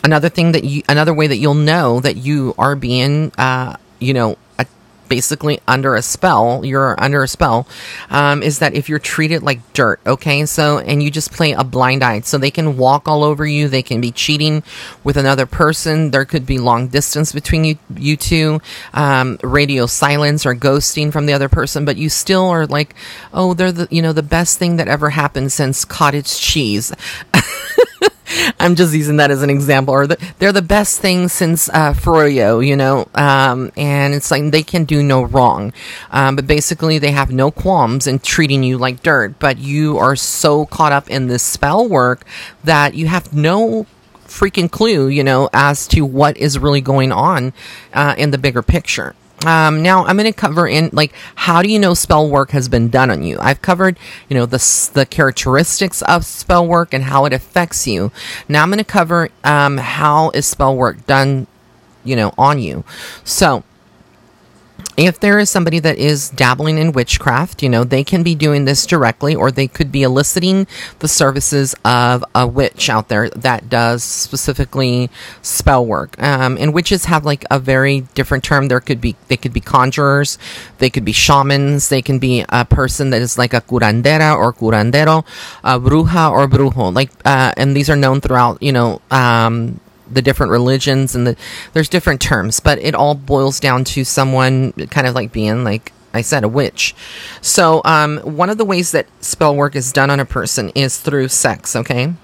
another 0.04 0.28
thing 0.28 0.52
that 0.52 0.62
you 0.64 0.82
another 0.88 1.14
way 1.14 1.26
that 1.26 1.38
you'll 1.38 1.54
know 1.54 1.98
that 2.00 2.16
you 2.16 2.54
are 2.58 2.76
being 2.76 3.32
uh, 3.38 3.76
you 3.98 4.12
know 4.12 4.36
a, 4.58 4.66
basically 5.08 5.58
under 5.66 5.96
a 5.96 6.02
spell 6.02 6.64
you're 6.64 6.94
under 7.02 7.22
a 7.22 7.28
spell 7.28 7.66
um, 8.10 8.42
is 8.42 8.58
that 8.58 8.74
if 8.74 8.88
you're 8.88 8.98
treated 8.98 9.42
like 9.42 9.60
dirt 9.72 9.98
okay? 10.06 10.44
So 10.44 10.78
and 10.78 11.02
you 11.02 11.10
just 11.10 11.32
play 11.32 11.52
a 11.52 11.64
blind 11.64 12.04
eye. 12.04 12.20
So 12.20 12.36
they 12.36 12.50
can 12.50 12.76
walk 12.76 13.08
all 13.08 13.24
over 13.24 13.46
you. 13.46 13.68
They 13.68 13.82
can 13.82 14.00
be 14.00 14.12
cheating 14.12 14.62
with 15.02 15.16
another 15.16 15.46
person. 15.46 16.10
There 16.10 16.24
could 16.26 16.44
be 16.44 16.58
long 16.58 16.88
distance 16.88 17.32
between 17.32 17.64
you 17.64 17.78
you 17.96 18.16
two 18.16 18.60
um, 18.92 19.38
radio 19.42 19.86
silence 19.86 20.44
or 20.44 20.54
ghosting 20.54 21.12
from 21.12 21.24
the 21.26 21.32
other 21.32 21.48
person. 21.48 21.84
But 21.84 21.96
you 21.96 22.10
still 22.10 22.48
are 22.48 22.66
like 22.66 22.94
oh 23.32 23.54
they're 23.54 23.72
the 23.72 23.88
you 23.90 24.02
know 24.02 24.12
the 24.12 24.22
best 24.22 24.58
thing 24.58 24.76
that 24.76 24.88
ever 24.88 25.10
happened 25.10 25.50
since 25.50 25.84
cottage 25.84 26.38
cheese 26.38 26.92
I'm 28.58 28.74
just 28.74 28.94
using 28.94 29.16
that 29.18 29.30
as 29.30 29.42
an 29.42 29.50
example. 29.50 29.94
Or 29.94 30.06
the, 30.06 30.32
they're 30.38 30.52
the 30.52 30.62
best 30.62 31.00
thing 31.00 31.28
since 31.28 31.68
uh, 31.68 31.92
Froyo, 31.92 32.66
you 32.66 32.76
know, 32.76 33.08
um, 33.14 33.72
and 33.76 34.14
it's 34.14 34.30
like 34.30 34.50
they 34.50 34.62
can 34.62 34.84
do 34.84 35.02
no 35.02 35.22
wrong. 35.22 35.72
Um, 36.10 36.36
but 36.36 36.46
basically, 36.46 36.98
they 36.98 37.12
have 37.12 37.30
no 37.30 37.50
qualms 37.50 38.06
in 38.06 38.18
treating 38.18 38.62
you 38.62 38.78
like 38.78 39.02
dirt. 39.02 39.38
But 39.38 39.58
you 39.58 39.98
are 39.98 40.16
so 40.16 40.66
caught 40.66 40.92
up 40.92 41.10
in 41.10 41.26
this 41.26 41.42
spell 41.42 41.88
work 41.88 42.24
that 42.64 42.94
you 42.94 43.06
have 43.06 43.32
no 43.32 43.86
freaking 44.26 44.70
clue, 44.70 45.08
you 45.08 45.22
know, 45.22 45.48
as 45.52 45.86
to 45.88 46.04
what 46.04 46.36
is 46.36 46.58
really 46.58 46.80
going 46.80 47.12
on 47.12 47.52
uh, 47.92 48.14
in 48.18 48.30
the 48.30 48.38
bigger 48.38 48.62
picture. 48.62 49.14
Um, 49.44 49.82
now 49.82 50.04
I'm 50.04 50.16
going 50.16 50.32
to 50.32 50.38
cover 50.38 50.66
in 50.66 50.90
like 50.92 51.12
how 51.34 51.62
do 51.62 51.70
you 51.70 51.78
know 51.78 51.94
spell 51.94 52.28
work 52.28 52.50
has 52.50 52.68
been 52.68 52.88
done 52.88 53.10
on 53.10 53.22
you? 53.22 53.38
I've 53.40 53.62
covered 53.62 53.98
you 54.28 54.36
know 54.36 54.46
the 54.46 54.90
the 54.94 55.06
characteristics 55.06 56.02
of 56.02 56.24
spell 56.24 56.66
work 56.66 56.94
and 56.94 57.04
how 57.04 57.24
it 57.24 57.32
affects 57.32 57.86
you. 57.86 58.10
Now 58.48 58.62
I'm 58.62 58.70
going 58.70 58.78
to 58.78 58.84
cover 58.84 59.28
um, 59.44 59.78
how 59.78 60.30
is 60.30 60.46
spell 60.46 60.76
work 60.76 61.06
done, 61.06 61.46
you 62.04 62.16
know, 62.16 62.32
on 62.38 62.58
you. 62.58 62.84
So 63.24 63.64
if 64.96 65.18
there 65.18 65.38
is 65.38 65.50
somebody 65.50 65.78
that 65.80 65.98
is 65.98 66.30
dabbling 66.30 66.78
in 66.78 66.92
witchcraft, 66.92 67.62
you 67.62 67.68
know, 67.68 67.84
they 67.84 68.04
can 68.04 68.22
be 68.22 68.34
doing 68.34 68.64
this 68.64 68.86
directly 68.86 69.34
or 69.34 69.50
they 69.50 69.66
could 69.66 69.90
be 69.90 70.02
eliciting 70.02 70.66
the 71.00 71.08
services 71.08 71.74
of 71.84 72.24
a 72.34 72.46
witch 72.46 72.88
out 72.88 73.08
there 73.08 73.28
that 73.30 73.68
does 73.68 74.04
specifically 74.04 75.10
spell 75.42 75.84
work. 75.84 76.20
Um, 76.22 76.56
and 76.58 76.72
witches 76.72 77.06
have 77.06 77.24
like 77.24 77.44
a 77.50 77.58
very 77.58 78.02
different 78.14 78.44
term. 78.44 78.68
There 78.68 78.80
could 78.80 79.00
be, 79.00 79.16
they 79.28 79.36
could 79.36 79.52
be 79.52 79.60
conjurers, 79.60 80.38
they 80.78 80.90
could 80.90 81.04
be 81.04 81.12
shamans, 81.12 81.88
they 81.88 82.02
can 82.02 82.18
be 82.18 82.44
a 82.48 82.64
person 82.64 83.10
that 83.10 83.20
is 83.20 83.36
like 83.36 83.52
a 83.52 83.60
curandera 83.60 84.36
or 84.36 84.52
curandero, 84.52 85.26
a 85.64 85.80
bruja 85.80 86.30
or 86.30 86.46
brujo. 86.46 86.94
Like, 86.94 87.10
uh, 87.24 87.52
and 87.56 87.76
these 87.76 87.90
are 87.90 87.96
known 87.96 88.20
throughout, 88.20 88.62
you 88.62 88.72
know, 88.72 89.00
um, 89.10 89.80
the 90.14 90.22
different 90.22 90.50
religions 90.50 91.14
and 91.14 91.26
the 91.26 91.36
there's 91.72 91.88
different 91.88 92.20
terms, 92.20 92.60
but 92.60 92.78
it 92.78 92.94
all 92.94 93.14
boils 93.14 93.60
down 93.60 93.84
to 93.84 94.04
someone 94.04 94.72
kind 94.72 95.06
of 95.06 95.14
like 95.14 95.32
being 95.32 95.64
like 95.64 95.92
I 96.14 96.22
said, 96.22 96.44
a 96.44 96.48
witch. 96.48 96.94
So, 97.40 97.82
um, 97.84 98.18
one 98.18 98.48
of 98.48 98.56
the 98.56 98.64
ways 98.64 98.92
that 98.92 99.06
spell 99.20 99.54
work 99.54 99.74
is 99.74 99.92
done 99.92 100.10
on 100.10 100.20
a 100.20 100.24
person 100.24 100.70
is 100.76 100.98
through 100.98 101.28
sex. 101.28 101.74
Okay, 101.74 102.14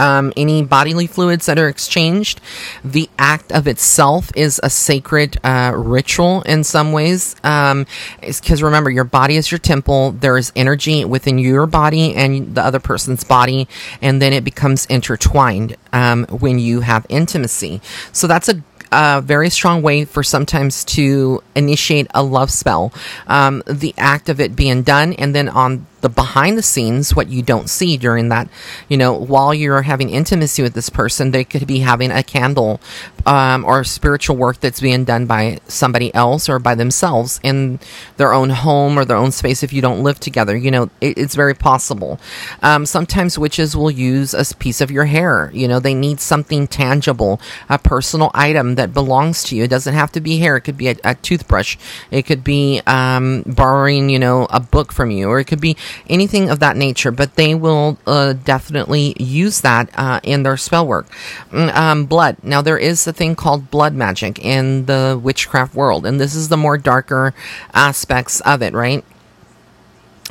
um, 0.00 0.32
any 0.36 0.64
bodily 0.64 1.06
fluids 1.06 1.46
that 1.46 1.58
are 1.58 1.68
exchanged. 1.68 2.40
The 2.82 3.08
act 3.18 3.52
of 3.52 3.68
itself 3.68 4.30
is 4.34 4.58
a 4.62 4.70
sacred 4.70 5.36
uh, 5.44 5.72
ritual 5.76 6.42
in 6.42 6.64
some 6.64 6.92
ways. 6.92 7.34
Because 7.34 8.62
um, 8.62 8.64
remember, 8.64 8.90
your 8.90 9.04
body 9.04 9.36
is 9.36 9.50
your 9.50 9.58
temple. 9.58 10.12
There 10.12 10.38
is 10.38 10.52
energy 10.56 11.04
within 11.04 11.38
your 11.38 11.66
body 11.66 12.14
and 12.14 12.54
the 12.54 12.64
other 12.64 12.80
person's 12.80 13.24
body, 13.24 13.68
and 14.00 14.20
then 14.22 14.32
it 14.32 14.42
becomes 14.42 14.86
intertwined 14.86 15.76
um, 15.92 16.24
when 16.26 16.58
you 16.58 16.80
have 16.80 17.04
intimacy. 17.08 17.80
So 18.12 18.26
that's 18.26 18.48
a 18.48 18.62
a 18.92 19.20
very 19.20 19.50
strong 19.50 19.82
way 19.82 20.04
for 20.04 20.24
sometimes 20.24 20.84
to 20.84 21.40
initiate 21.54 22.08
a 22.12 22.22
love 22.24 22.50
spell. 22.50 22.92
Um, 23.28 23.62
the 23.66 23.94
act 23.96 24.28
of 24.28 24.40
it 24.40 24.56
being 24.56 24.82
done, 24.82 25.12
and 25.12 25.32
then 25.32 25.48
on 25.48 25.86
the 26.00 26.08
behind 26.08 26.56
the 26.56 26.62
scenes, 26.62 27.14
what 27.14 27.28
you 27.28 27.42
don't 27.42 27.68
see 27.68 27.96
during 27.96 28.28
that, 28.28 28.48
you 28.88 28.96
know, 28.96 29.12
while 29.12 29.54
you're 29.54 29.82
having 29.82 30.10
intimacy 30.10 30.62
with 30.62 30.74
this 30.74 30.90
person, 30.90 31.30
they 31.30 31.44
could 31.44 31.66
be 31.66 31.80
having 31.80 32.10
a 32.10 32.22
candle 32.22 32.80
um, 33.26 33.64
or 33.64 33.84
spiritual 33.84 34.36
work 34.36 34.60
that's 34.60 34.80
being 34.80 35.04
done 35.04 35.26
by 35.26 35.58
somebody 35.68 36.14
else 36.14 36.48
or 36.48 36.58
by 36.58 36.74
themselves 36.74 37.40
in 37.42 37.78
their 38.16 38.32
own 38.32 38.50
home 38.50 38.98
or 38.98 39.04
their 39.04 39.16
own 39.16 39.30
space 39.30 39.62
if 39.62 39.72
you 39.72 39.82
don't 39.82 40.02
live 40.02 40.18
together. 40.20 40.56
You 40.56 40.70
know, 40.70 40.90
it, 41.00 41.18
it's 41.18 41.34
very 41.34 41.54
possible. 41.54 42.18
Um, 42.62 42.86
sometimes 42.86 43.38
witches 43.38 43.76
will 43.76 43.90
use 43.90 44.34
a 44.34 44.44
piece 44.56 44.80
of 44.80 44.90
your 44.90 45.04
hair. 45.04 45.50
You 45.52 45.68
know, 45.68 45.80
they 45.80 45.94
need 45.94 46.20
something 46.20 46.66
tangible, 46.66 47.40
a 47.68 47.78
personal 47.78 48.30
item 48.34 48.74
that 48.76 48.94
belongs 48.94 49.42
to 49.44 49.56
you. 49.56 49.64
It 49.64 49.70
doesn't 49.70 49.94
have 49.94 50.12
to 50.12 50.20
be 50.20 50.38
hair, 50.38 50.56
it 50.56 50.62
could 50.62 50.76
be 50.76 50.88
a, 50.88 50.96
a 51.04 51.14
toothbrush, 51.14 51.76
it 52.10 52.22
could 52.22 52.42
be 52.42 52.80
um, 52.86 53.42
borrowing, 53.46 54.08
you 54.08 54.18
know, 54.18 54.46
a 54.50 54.60
book 54.60 54.92
from 54.92 55.10
you, 55.10 55.28
or 55.28 55.40
it 55.40 55.44
could 55.44 55.60
be 55.60 55.76
anything 56.08 56.50
of 56.50 56.60
that 56.60 56.76
nature, 56.76 57.10
but 57.10 57.36
they 57.36 57.54
will 57.54 57.98
uh, 58.06 58.32
definitely 58.32 59.14
use 59.18 59.60
that 59.62 59.90
uh, 59.94 60.20
in 60.22 60.42
their 60.42 60.56
spell 60.56 60.86
work. 60.86 61.06
Mm, 61.50 61.74
um, 61.74 62.06
blood. 62.06 62.36
Now, 62.42 62.62
there 62.62 62.78
is 62.78 63.06
a 63.06 63.12
thing 63.12 63.36
called 63.36 63.70
blood 63.70 63.94
magic 63.94 64.38
in 64.38 64.86
the 64.86 65.18
witchcraft 65.22 65.74
world, 65.74 66.06
and 66.06 66.20
this 66.20 66.34
is 66.34 66.48
the 66.48 66.56
more 66.56 66.78
darker 66.78 67.34
aspects 67.74 68.40
of 68.40 68.62
it, 68.62 68.74
right? 68.74 69.04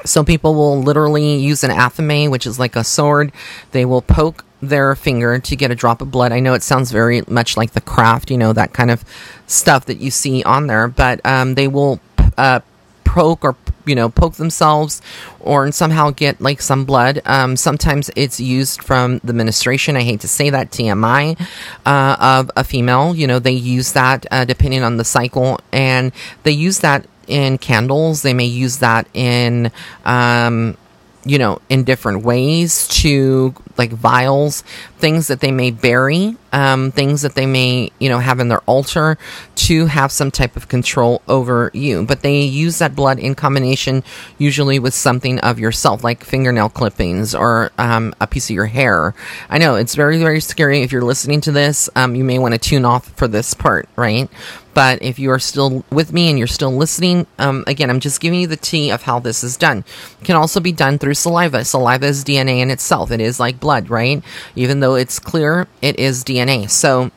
Some 0.05 0.25
people 0.25 0.55
will 0.55 0.81
literally 0.81 1.35
use 1.35 1.63
an 1.63 1.71
athame, 1.71 2.31
which 2.31 2.47
is 2.47 2.57
like 2.57 2.75
a 2.75 2.83
sword. 2.83 3.31
They 3.71 3.85
will 3.85 4.01
poke 4.01 4.45
their 4.61 4.95
finger 4.95 5.39
to 5.39 5.55
get 5.55 5.71
a 5.71 5.75
drop 5.75 6.01
of 6.01 6.11
blood. 6.11 6.31
I 6.31 6.39
know 6.39 6.53
it 6.53 6.63
sounds 6.63 6.91
very 6.91 7.21
much 7.27 7.57
like 7.57 7.71
the 7.71 7.81
craft, 7.81 8.31
you 8.31 8.37
know, 8.37 8.53
that 8.53 8.73
kind 8.73 8.91
of 8.91 9.03
stuff 9.47 9.85
that 9.85 9.99
you 9.99 10.11
see 10.11 10.43
on 10.43 10.67
there, 10.67 10.87
but 10.87 11.21
um, 11.25 11.55
they 11.55 11.67
will 11.67 11.99
uh, 12.37 12.59
poke 13.03 13.43
or 13.43 13.55
you 13.89 13.95
know 13.95 14.09
poke 14.09 14.35
themselves 14.35 15.01
or 15.39 15.71
somehow 15.71 16.11
get 16.11 16.39
like 16.39 16.61
some 16.61 16.85
blood. 16.85 17.21
Um, 17.25 17.57
sometimes 17.57 18.11
it's 18.15 18.39
used 18.39 18.83
from 18.83 19.19
the 19.23 19.33
menstruation. 19.33 19.97
I 19.97 20.03
hate 20.03 20.21
to 20.21 20.27
say 20.27 20.49
that 20.51 20.71
tmi 20.71 21.39
uh, 21.85 22.15
of 22.19 22.51
a 22.55 22.63
female. 22.63 23.15
You 23.15 23.27
know 23.27 23.39
they 23.39 23.51
use 23.77 23.93
that 23.93 24.25
uh, 24.31 24.45
depending 24.45 24.83
on 24.83 24.97
the 24.97 25.05
cycle 25.05 25.59
and 25.71 26.11
they 26.43 26.51
use 26.51 26.79
that 26.79 27.07
in 27.27 27.57
candles. 27.57 28.21
They 28.21 28.33
may 28.33 28.45
use 28.45 28.77
that 28.77 29.07
in 29.13 29.71
um, 30.05 30.77
you 31.25 31.37
know, 31.37 31.61
in 31.69 31.83
different 31.83 32.23
ways 32.23 32.87
to 32.87 33.53
like 33.77 33.91
vials, 33.91 34.63
things 34.99 35.27
that 35.27 35.39
they 35.39 35.51
may 35.51 35.71
bury, 35.71 36.35
um, 36.51 36.91
things 36.91 37.21
that 37.21 37.35
they 37.35 37.45
may, 37.45 37.91
you 37.99 38.09
know, 38.09 38.19
have 38.19 38.39
in 38.39 38.49
their 38.49 38.59
altar 38.61 39.17
to 39.55 39.85
have 39.85 40.11
some 40.11 40.29
type 40.29 40.55
of 40.55 40.67
control 40.67 41.21
over 41.27 41.71
you. 41.73 42.05
But 42.05 42.21
they 42.21 42.41
use 42.41 42.79
that 42.79 42.95
blood 42.95 43.17
in 43.17 43.33
combination, 43.33 44.03
usually 44.37 44.77
with 44.77 44.93
something 44.93 45.39
of 45.39 45.57
yourself, 45.57 46.03
like 46.03 46.23
fingernail 46.23 46.69
clippings 46.69 47.33
or 47.33 47.71
um, 47.77 48.13
a 48.19 48.27
piece 48.27 48.49
of 48.49 48.55
your 48.55 48.65
hair. 48.65 49.15
I 49.49 49.57
know 49.57 49.75
it's 49.75 49.95
very, 49.95 50.19
very 50.19 50.41
scary. 50.41 50.81
If 50.81 50.91
you're 50.91 51.01
listening 51.01 51.41
to 51.41 51.51
this, 51.51 51.89
um, 51.95 52.15
you 52.15 52.23
may 52.23 52.37
want 52.37 52.53
to 52.53 52.59
tune 52.59 52.85
off 52.85 53.09
for 53.13 53.27
this 53.27 53.53
part, 53.53 53.87
right? 53.95 54.29
But 54.73 55.01
if 55.01 55.19
you 55.19 55.31
are 55.31 55.39
still 55.39 55.83
with 55.91 56.13
me 56.13 56.29
and 56.29 56.37
you're 56.37 56.47
still 56.47 56.71
listening, 56.71 57.27
um, 57.37 57.63
again, 57.67 57.89
I'm 57.89 57.99
just 57.99 58.21
giving 58.21 58.39
you 58.39 58.47
the 58.47 58.55
tea 58.55 58.91
of 58.91 59.01
how 59.01 59.19
this 59.19 59.43
is 59.43 59.57
done. 59.57 59.83
It 60.21 60.25
can 60.25 60.35
also 60.35 60.59
be 60.59 60.71
done 60.71 60.99
through 60.99 61.15
saliva. 61.15 61.65
Saliva 61.65 62.05
is 62.05 62.23
DNA 62.23 62.59
in 62.59 62.69
itself. 62.69 63.11
It 63.11 63.19
is 63.19 63.39
like 63.39 63.59
blood, 63.59 63.89
right? 63.89 64.23
Even 64.55 64.79
though 64.79 64.88
it's 64.95 65.19
clear, 65.19 65.67
it 65.81 65.99
is 65.99 66.23
DNA. 66.23 66.69
So 66.69 67.11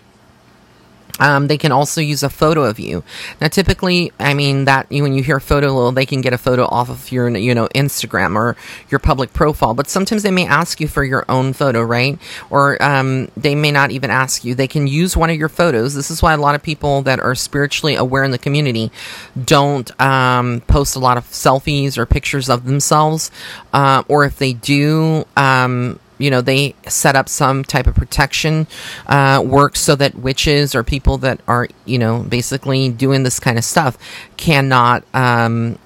um, 1.23 1.47
they 1.47 1.59
can 1.59 1.73
also 1.73 2.01
use 2.01 2.23
a 2.23 2.31
photo 2.31 2.65
of 2.65 2.81
you. 2.81 3.05
Now, 3.41 3.49
typically, 3.49 4.13
I 4.19 4.35
mean 4.35 4.65
that 4.65 4.91
you 4.91 5.03
when 5.03 5.15
you 5.15 5.23
hear 5.23 5.39
photo, 5.41 5.91
they 5.91 6.07
can 6.07 6.21
get 6.21 6.33
a 6.33 6.39
photo 6.39 6.65
off 6.65 6.89
of 6.89 7.13
your, 7.13 7.29
you 7.37 7.55
know, 7.55 7.69
Instagram 7.75 8.35
or 8.35 8.57
your 8.91 8.99
public 8.99 9.33
profile. 9.33 9.75
But 9.75 9.89
sometimes 9.89 10.23
they 10.23 10.31
may 10.31 10.47
ask 10.47 10.81
you 10.81 10.89
for 10.89 11.05
your 11.05 11.25
own 11.29 11.53
photo, 11.53 11.83
right? 11.83 12.19
Or 12.51 12.83
um, 12.83 13.31
they 13.37 13.55
may 13.55 13.71
not 13.71 13.91
even 13.91 14.11
ask 14.11 14.45
you. 14.45 14.55
They 14.55 14.67
can 14.67 14.87
use 14.87 15.17
one 15.17 15.31
of 15.31 15.37
your 15.37 15.49
photos. 15.49 15.95
This 15.95 16.11
is 16.11 16.23
why 16.23 16.33
a 16.33 16.39
lot 16.39 16.55
of 16.55 16.63
people 16.63 17.03
that 17.03 17.21
are 17.21 17.35
spiritually 17.35 17.95
aware 17.95 18.25
in 18.25 18.31
the 18.31 18.39
community 18.39 18.91
don't 19.45 19.89
um, 20.01 20.61
post 20.67 20.97
a 20.97 20.99
lot 20.99 21.19
of 21.19 21.25
selfies 21.27 21.99
or 21.99 22.07
pictures 22.07 22.49
of 22.49 22.65
themselves. 22.65 23.31
Uh, 23.73 24.03
or 24.09 24.25
if 24.25 24.39
they 24.39 24.55
do, 24.55 25.25
um, 25.37 26.01
you 26.19 26.31
know 26.31 26.41
they 26.41 26.75
set 26.89 27.17
up 27.17 27.29
some 27.29 27.65
type 27.65 27.87
of 27.87 27.95
protection 27.95 28.67
uh, 29.07 29.43
work 29.45 29.77
so 29.77 29.95
that 29.97 30.15
witches 30.15 30.75
or 30.75 30.83
people 30.83 31.19
that 31.19 31.41
are 31.47 31.69
you 31.85 31.99
know 31.99 32.21
basically 32.23 32.89
doing 32.89 33.23
this 33.23 33.41
kind 33.41 33.59
of 33.59 33.65
stuff 33.65 33.99
cannot 34.37 35.05
um, 35.15 35.79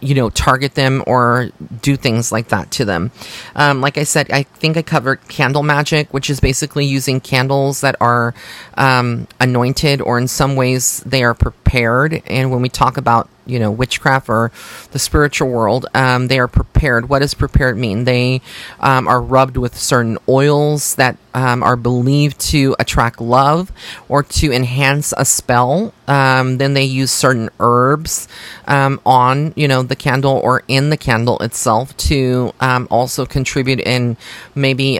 you 0.00 0.14
know, 0.14 0.30
target 0.30 0.74
them 0.74 1.02
or 1.06 1.50
do 1.82 1.96
things 1.96 2.30
like 2.30 2.48
that 2.48 2.70
to 2.70 2.84
them. 2.84 3.10
Um, 3.54 3.80
like 3.80 3.96
I 3.98 4.04
said, 4.04 4.30
I 4.30 4.42
think 4.42 4.76
I 4.76 4.82
covered 4.82 5.26
candle 5.28 5.62
magic, 5.62 6.12
which 6.12 6.28
is 6.28 6.38
basically 6.38 6.84
using 6.84 7.20
candles 7.20 7.80
that 7.80 7.96
are 8.00 8.34
um, 8.74 9.26
anointed 9.40 10.00
or 10.00 10.18
in 10.18 10.28
some 10.28 10.54
ways 10.54 11.00
they 11.06 11.24
are 11.24 11.34
prepared. 11.34 12.22
And 12.26 12.50
when 12.50 12.62
we 12.62 12.68
talk 12.68 12.96
about 12.96 13.28
you 13.46 13.58
know 13.58 13.70
witchcraft 13.70 14.28
or 14.28 14.50
the 14.92 14.98
spiritual 14.98 15.48
world 15.48 15.86
um, 15.94 16.28
they 16.28 16.38
are 16.38 16.48
prepared. 16.48 17.08
What 17.08 17.20
does 17.20 17.34
prepared 17.34 17.76
mean? 17.76 18.04
They 18.04 18.40
um, 18.80 19.08
are 19.08 19.20
rubbed 19.20 19.56
with 19.56 19.76
certain 19.76 20.18
oils 20.28 20.94
that 20.96 21.16
um, 21.34 21.62
are 21.62 21.76
believed 21.76 22.38
to 22.52 22.76
attract 22.78 23.20
love 23.20 23.72
or 24.08 24.22
to 24.22 24.52
enhance 24.52 25.12
a 25.16 25.24
spell. 25.24 25.92
Um, 26.08 26.58
then 26.58 26.74
they 26.74 26.84
use 26.84 27.10
certain 27.10 27.50
herbs 27.60 28.28
um, 28.66 29.00
on 29.04 29.52
you 29.56 29.68
know 29.68 29.82
the 29.82 29.96
candle 29.96 30.40
or 30.42 30.62
in 30.68 30.90
the 30.90 30.96
candle 30.96 31.38
itself 31.38 31.96
to 31.98 32.52
um, 32.60 32.88
also 32.90 33.26
contribute 33.26 33.80
in 33.80 34.16
maybe 34.54 34.98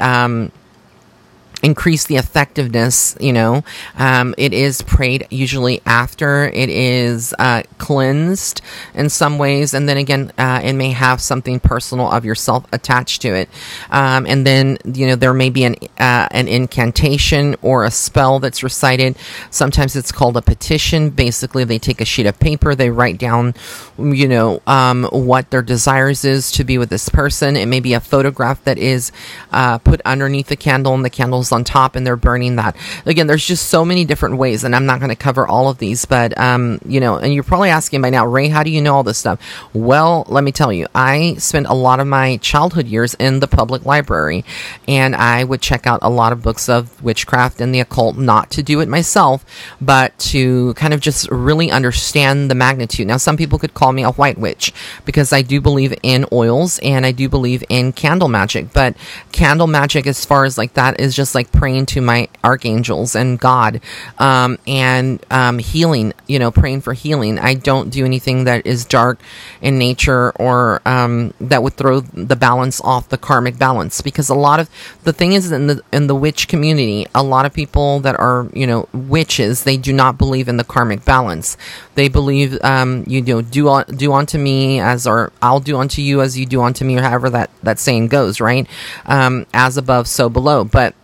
increase 1.66 2.06
the 2.06 2.16
effectiveness. 2.16 3.16
You 3.20 3.32
know, 3.32 3.64
um, 3.98 4.34
it 4.38 4.52
is 4.54 4.82
prayed 4.82 5.26
usually 5.30 5.82
after 5.84 6.46
it 6.46 6.70
is 6.70 7.34
uh, 7.38 7.64
cleansed 7.78 8.62
in 8.94 9.10
some 9.10 9.36
ways, 9.38 9.74
and 9.74 9.88
then 9.88 9.98
again, 9.98 10.32
uh, 10.38 10.60
it 10.62 10.74
may 10.74 10.92
have 10.92 11.20
something 11.20 11.58
personal 11.60 12.10
of 12.10 12.24
yourself 12.24 12.64
attached 12.72 13.22
to 13.22 13.34
it. 13.34 13.48
Um, 13.90 14.26
and 14.26 14.46
then 14.46 14.78
you 14.84 15.06
know 15.08 15.16
there 15.16 15.34
may 15.34 15.50
be 15.50 15.64
an 15.64 15.74
uh, 15.98 16.28
an 16.30 16.46
incantation 16.48 17.56
or 17.62 17.84
a 17.84 17.90
spell 17.90 18.38
that's 18.38 18.62
recited. 18.62 19.16
Sometimes 19.50 19.96
it's 19.96 20.12
called 20.12 20.36
a 20.36 20.42
petition. 20.42 21.10
Basically, 21.10 21.64
they 21.64 21.78
take 21.78 22.00
a 22.00 22.04
sheet 22.04 22.26
of 22.26 22.38
paper, 22.38 22.74
they 22.74 22.90
write 22.90 23.18
down, 23.18 23.54
you 23.98 24.28
know, 24.28 24.62
um, 24.66 25.04
what 25.10 25.50
their 25.50 25.62
desires 25.62 26.24
is 26.24 26.52
to 26.52 26.64
be 26.64 26.78
with 26.78 26.90
this 26.90 27.08
person. 27.08 27.56
It 27.56 27.66
may 27.66 27.80
be 27.80 27.94
a 27.94 28.00
photograph 28.00 28.62
that 28.64 28.78
is 28.78 29.10
uh, 29.50 29.78
put 29.78 30.00
underneath 30.04 30.46
the 30.46 30.56
candle, 30.56 30.94
and 30.94 31.04
the 31.04 31.10
candle's 31.10 31.52
on 31.56 31.64
top 31.64 31.96
and 31.96 32.06
they're 32.06 32.16
burning 32.16 32.56
that. 32.56 32.76
Again, 33.04 33.26
there's 33.26 33.44
just 33.44 33.66
so 33.66 33.84
many 33.84 34.04
different 34.04 34.36
ways, 34.36 34.62
and 34.62 34.76
I'm 34.76 34.86
not 34.86 35.00
going 35.00 35.10
to 35.10 35.16
cover 35.16 35.46
all 35.46 35.68
of 35.68 35.78
these, 35.78 36.04
but, 36.04 36.38
um, 36.38 36.78
you 36.86 37.00
know, 37.00 37.16
and 37.16 37.34
you're 37.34 37.42
probably 37.42 37.70
asking 37.70 38.02
by 38.02 38.10
now, 38.10 38.26
Ray, 38.26 38.48
how 38.48 38.62
do 38.62 38.70
you 38.70 38.80
know 38.80 38.94
all 38.94 39.02
this 39.02 39.18
stuff? 39.18 39.40
Well, 39.72 40.24
let 40.28 40.44
me 40.44 40.52
tell 40.52 40.72
you, 40.72 40.86
I 40.94 41.34
spent 41.38 41.66
a 41.66 41.74
lot 41.74 41.98
of 41.98 42.06
my 42.06 42.36
childhood 42.36 42.86
years 42.86 43.14
in 43.14 43.40
the 43.40 43.48
public 43.48 43.84
library, 43.84 44.44
and 44.86 45.16
I 45.16 45.42
would 45.42 45.60
check 45.60 45.86
out 45.86 46.00
a 46.02 46.10
lot 46.10 46.32
of 46.32 46.42
books 46.42 46.68
of 46.68 47.02
witchcraft 47.02 47.60
and 47.60 47.74
the 47.74 47.80
occult, 47.80 48.16
not 48.16 48.50
to 48.52 48.62
do 48.62 48.80
it 48.80 48.88
myself, 48.88 49.44
but 49.80 50.16
to 50.18 50.74
kind 50.74 50.92
of 50.92 51.00
just 51.00 51.28
really 51.30 51.70
understand 51.70 52.50
the 52.50 52.54
magnitude. 52.54 53.06
Now, 53.06 53.16
some 53.16 53.36
people 53.36 53.58
could 53.58 53.74
call 53.74 53.92
me 53.92 54.04
a 54.04 54.12
white 54.12 54.38
witch 54.38 54.72
because 55.04 55.32
I 55.32 55.42
do 55.42 55.60
believe 55.60 55.94
in 56.02 56.26
oils 56.32 56.78
and 56.82 57.06
I 57.06 57.12
do 57.12 57.28
believe 57.28 57.64
in 57.68 57.92
candle 57.92 58.28
magic, 58.28 58.72
but 58.72 58.96
candle 59.32 59.66
magic, 59.66 60.06
as 60.06 60.24
far 60.24 60.44
as 60.44 60.58
like 60.58 60.74
that, 60.74 61.00
is 61.00 61.14
just 61.16 61.34
like 61.34 61.45
praying 61.52 61.86
to 61.86 62.00
my 62.00 62.28
archangels 62.44 63.14
and 63.14 63.38
God 63.38 63.80
um, 64.18 64.58
and 64.66 65.24
um, 65.30 65.58
healing, 65.58 66.12
you 66.26 66.38
know, 66.38 66.50
praying 66.50 66.80
for 66.82 66.92
healing. 66.92 67.38
I 67.38 67.54
don't 67.54 67.90
do 67.90 68.04
anything 68.04 68.44
that 68.44 68.66
is 68.66 68.84
dark 68.84 69.20
in 69.60 69.78
nature 69.78 70.32
or 70.32 70.80
um, 70.84 71.32
that 71.40 71.62
would 71.62 71.74
throw 71.74 72.00
the 72.00 72.36
balance 72.36 72.80
off 72.82 73.08
the 73.08 73.18
karmic 73.18 73.58
balance 73.58 74.00
because 74.00 74.28
a 74.28 74.34
lot 74.34 74.60
of 74.60 74.70
the 75.04 75.12
thing 75.12 75.32
is 75.32 75.50
in 75.52 75.66
the 75.66 75.82
in 75.92 76.06
the 76.06 76.14
witch 76.14 76.48
community, 76.48 77.06
a 77.14 77.22
lot 77.22 77.46
of 77.46 77.52
people 77.52 78.00
that 78.00 78.18
are 78.18 78.48
you 78.52 78.66
know 78.66 78.88
witches, 78.92 79.64
they 79.64 79.76
do 79.76 79.92
not 79.92 80.18
believe 80.18 80.48
in 80.48 80.56
the 80.56 80.64
karmic 80.64 81.04
balance. 81.04 81.56
They 81.94 82.08
believe 82.08 82.58
um, 82.62 83.04
you 83.06 83.22
know 83.22 83.42
do 83.42 83.68
on, 83.68 83.84
do 83.86 84.12
unto 84.12 84.38
me 84.38 84.80
as 84.80 85.06
or 85.06 85.32
I'll 85.42 85.60
do 85.60 85.78
unto 85.78 86.02
you 86.02 86.20
as 86.20 86.38
you 86.38 86.46
do 86.46 86.62
unto 86.62 86.84
me 86.84 86.96
or 86.96 87.02
however 87.02 87.30
that 87.30 87.50
that 87.62 87.78
saying 87.78 88.08
goes, 88.08 88.40
right? 88.40 88.66
Um, 89.06 89.46
as 89.52 89.76
above, 89.76 90.08
so 90.08 90.28
below, 90.28 90.64
but 90.64 90.94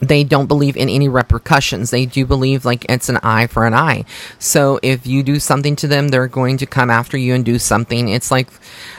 they 0.00 0.24
don't 0.24 0.46
believe 0.46 0.76
in 0.76 0.88
any 0.88 1.08
repercussions. 1.08 1.90
They 1.90 2.06
do 2.06 2.26
believe 2.26 2.64
like 2.64 2.86
it's 2.88 3.08
an 3.08 3.18
eye 3.22 3.46
for 3.46 3.66
an 3.66 3.74
eye. 3.74 4.04
So 4.38 4.78
if 4.82 5.06
you 5.06 5.22
do 5.22 5.38
something 5.38 5.76
to 5.76 5.88
them, 5.88 6.08
they're 6.08 6.28
going 6.28 6.58
to 6.58 6.66
come 6.66 6.90
after 6.90 7.16
you 7.16 7.34
and 7.34 7.44
do 7.44 7.58
something. 7.58 8.08
It's 8.08 8.30
like 8.30 8.48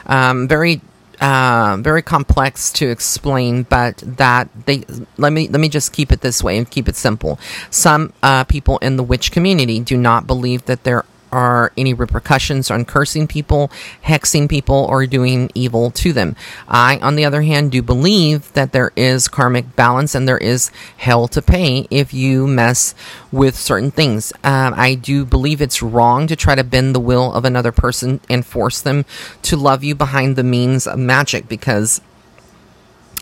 um, 0.05 0.47
very 0.47 0.81
uh, 1.19 1.77
very 1.79 2.01
complex 2.01 2.71
to 2.73 2.89
explain, 2.89 3.63
but 3.63 3.97
that 4.05 4.49
they 4.65 4.83
let 5.17 5.33
me 5.33 5.47
let 5.47 5.59
me 5.59 5.69
just 5.69 5.93
keep 5.93 6.11
it 6.11 6.21
this 6.21 6.43
way 6.43 6.57
and 6.57 6.69
keep 6.69 6.87
it 6.87 6.95
simple. 6.95 7.39
Some 7.69 8.13
uh, 8.21 8.43
people 8.43 8.77
in 8.79 8.97
the 8.97 9.03
witch 9.03 9.31
community 9.31 9.79
do 9.79 9.97
not 9.97 10.27
believe 10.27 10.65
that 10.65 10.83
there 10.83 11.05
are 11.31 11.71
any 11.77 11.93
repercussions 11.93 12.71
on 12.71 12.85
cursing 12.85 13.27
people, 13.27 13.71
hexing 14.05 14.49
people, 14.49 14.85
or 14.89 15.05
doing 15.05 15.49
evil 15.53 15.91
to 15.91 16.13
them. 16.13 16.35
I, 16.67 16.97
on 16.99 17.15
the 17.15 17.25
other 17.25 17.41
hand, 17.41 17.71
do 17.71 17.81
believe 17.81 18.51
that 18.53 18.71
there 18.71 18.91
is 18.95 19.27
karmic 19.27 19.75
balance 19.75 20.15
and 20.15 20.27
there 20.27 20.37
is 20.37 20.71
hell 20.97 21.27
to 21.29 21.41
pay 21.41 21.87
if 21.89 22.13
you 22.13 22.47
mess 22.47 22.95
with 23.31 23.55
certain 23.55 23.91
things. 23.91 24.33
Um, 24.43 24.73
I 24.75 24.95
do 24.95 25.25
believe 25.25 25.61
it's 25.61 25.83
wrong 25.83 26.27
to 26.27 26.35
try 26.35 26.55
to 26.55 26.63
bend 26.63 26.95
the 26.95 26.99
will 26.99 27.33
of 27.33 27.45
another 27.45 27.71
person 27.71 28.19
and 28.29 28.45
force 28.45 28.81
them 28.81 29.05
to 29.43 29.55
love 29.55 29.83
you 29.83 29.95
behind 29.95 30.35
the 30.35 30.43
means 30.43 30.87
of 30.87 30.99
magic 30.99 31.47
because 31.47 32.01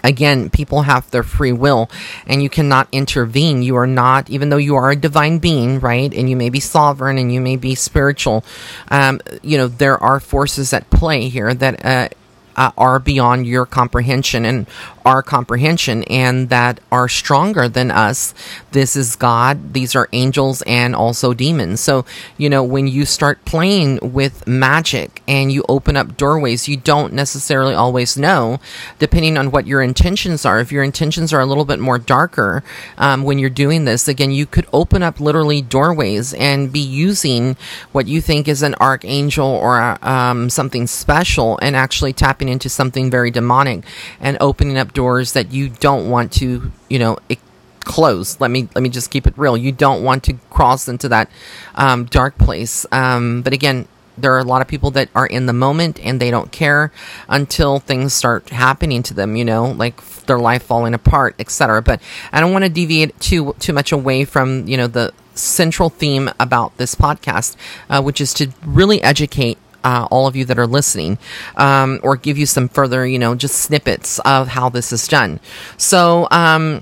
again, 0.06 0.50
people 0.50 0.84
have 0.84 1.10
their 1.12 1.24
free 1.24 1.52
will 1.52 1.90
and 2.26 2.42
you 2.42 2.50
cannot 2.50 2.88
intervene. 2.92 3.62
You 3.62 3.76
are 3.78 3.88
not, 3.88 4.30
even 4.30 4.50
though 4.50 4.58
you 4.58 4.76
are 4.76 4.92
a 4.92 4.96
divine 4.96 5.40
being, 5.40 5.80
right? 5.80 6.14
And 6.14 6.30
you 6.30 6.36
may 6.36 6.50
be 6.50 6.60
sovereign 6.60 7.18
and 7.18 7.34
you 7.34 7.42
may 7.42 7.56
be 7.56 7.76
spiritual. 7.76 8.44
Um, 8.90 9.20
you 9.42 9.58
know, 9.58 9.68
there 9.68 10.02
are 10.02 10.20
forces 10.20 10.74
at 10.74 10.90
play 10.90 11.30
here 11.30 11.54
that, 11.54 11.86
uh, 11.86 12.10
uh, 12.56 12.72
are 12.78 13.00
beyond 13.00 13.48
your 13.48 13.66
comprehension 13.66 14.46
and 14.46 14.68
our 15.06 15.22
comprehension 15.22 16.04
and 16.06 16.50
that 16.50 16.80
are 16.92 17.08
stronger 17.08 17.70
than 17.70 17.92
us. 17.92 18.34
This 18.72 18.96
is 18.96 19.16
God. 19.16 19.74
These 19.74 19.96
are 19.96 20.10
angels 20.12 20.64
and 20.64 20.96
also 20.96 21.34
demons. 21.34 21.80
So, 21.80 22.06
you 22.38 22.50
know, 22.50 22.64
when 22.64 22.88
you 22.88 23.06
start 23.06 23.46
playing 23.46 24.00
with 24.02 24.48
magic 24.48 25.22
and 25.28 25.52
you 25.52 25.64
open 25.70 25.96
up 25.96 26.18
doorways, 26.18 26.68
you 26.68 26.76
don't 26.76 27.14
necessarily 27.14 27.76
always 27.76 28.18
know, 28.18 28.60
depending 28.98 29.38
on 29.38 29.52
what 29.52 29.68
your 29.68 29.82
intentions 29.82 30.44
are. 30.44 30.60
If 30.60 30.72
your 30.72 30.84
intentions 30.84 31.32
are 31.32 31.40
a 31.40 31.46
little 31.46 31.66
bit 31.66 31.80
more 31.80 32.00
darker 32.00 32.64
um, 32.98 33.24
when 33.24 33.38
you're 33.38 33.50
doing 33.50 33.86
this, 33.86 34.08
again, 34.08 34.32
you 34.32 34.48
could 34.48 34.66
open 34.74 35.04
up 35.04 35.20
literally 35.20 35.62
doorways 35.62 36.34
and 36.34 36.72
be 36.72 36.80
using 36.80 37.58
what 37.92 38.08
you 38.08 38.22
think 38.22 38.48
is 38.48 38.64
an 38.64 38.74
archangel 38.76 39.46
or 39.48 40.04
um, 40.06 40.50
something 40.50 40.88
special 40.88 41.60
and 41.62 41.76
actually 41.76 42.14
tapping 42.14 42.45
into 42.50 42.70
something 42.70 43.12
very 43.12 43.32
demonic 43.32 43.84
and 44.20 44.38
opening 44.40 44.78
up 44.78 44.94
doors 44.94 45.34
that 45.34 45.52
you 45.52 45.70
don't 45.70 46.10
want 46.10 46.32
to, 46.34 46.72
you 46.90 47.00
know, 47.00 47.18
it, 47.30 47.40
close. 47.86 48.40
Let 48.42 48.52
me 48.52 48.68
let 48.76 48.82
me 48.82 48.90
just 48.90 49.12
keep 49.12 49.26
it 49.26 49.34
real. 49.38 49.56
You 49.56 49.72
don't 49.72 50.04
want 50.04 50.24
to 50.26 50.34
cross 50.50 50.88
into 50.88 51.08
that 51.10 51.30
um, 51.76 52.06
dark 52.06 52.38
place. 52.38 52.86
Um, 52.92 53.42
but 53.42 53.54
again, 53.54 53.88
there 54.18 54.34
are 54.34 54.40
a 54.40 54.44
lot 54.44 54.62
of 54.62 54.68
people 54.68 54.92
that 54.92 55.10
are 55.16 55.28
in 55.28 55.46
the 55.46 55.54
moment 55.54 56.00
and 56.04 56.20
they 56.20 56.32
don't 56.32 56.52
care 56.52 56.92
until 57.30 57.80
things 57.80 58.14
start 58.14 58.50
happening 58.50 59.04
to 59.04 59.14
them. 59.14 59.36
You 59.36 59.46
know, 59.46 59.72
like 59.72 60.04
their 60.26 60.40
life 60.40 60.64
falling 60.64 60.94
apart, 60.94 61.36
etc. 61.40 61.82
But 61.82 62.02
I 62.34 62.42
don't 62.42 62.52
want 62.52 62.66
to 62.66 62.70
deviate 62.70 63.18
too 63.20 63.56
too 63.60 63.74
much 63.74 63.92
away 63.92 64.26
from 64.26 64.68
you 64.68 64.76
know 64.76 64.88
the 64.88 65.14
central 65.36 65.90
theme 65.90 66.30
about 66.40 66.76
this 66.78 66.96
podcast, 66.96 67.56
uh, 67.90 68.02
which 68.02 68.20
is 68.20 68.34
to 68.34 68.50
really 68.66 69.02
educate 69.02 69.58
uh, 69.86 70.08
all 70.12 70.28
of 70.28 70.36
you 70.36 70.44
that 70.46 70.60
are 70.60 70.68
listening, 70.68 71.18
um, 71.56 72.00
or 72.04 72.18
give 72.18 72.38
you 72.38 72.46
some 72.46 72.68
further, 72.68 73.06
you 73.08 73.20
know, 73.20 73.36
just 73.36 73.56
snippets 73.56 74.20
of 74.20 74.50
how 74.50 74.68
this 74.68 74.92
is 74.92 75.08
done. 75.08 75.40
So, 75.78 76.28
um, 76.32 76.82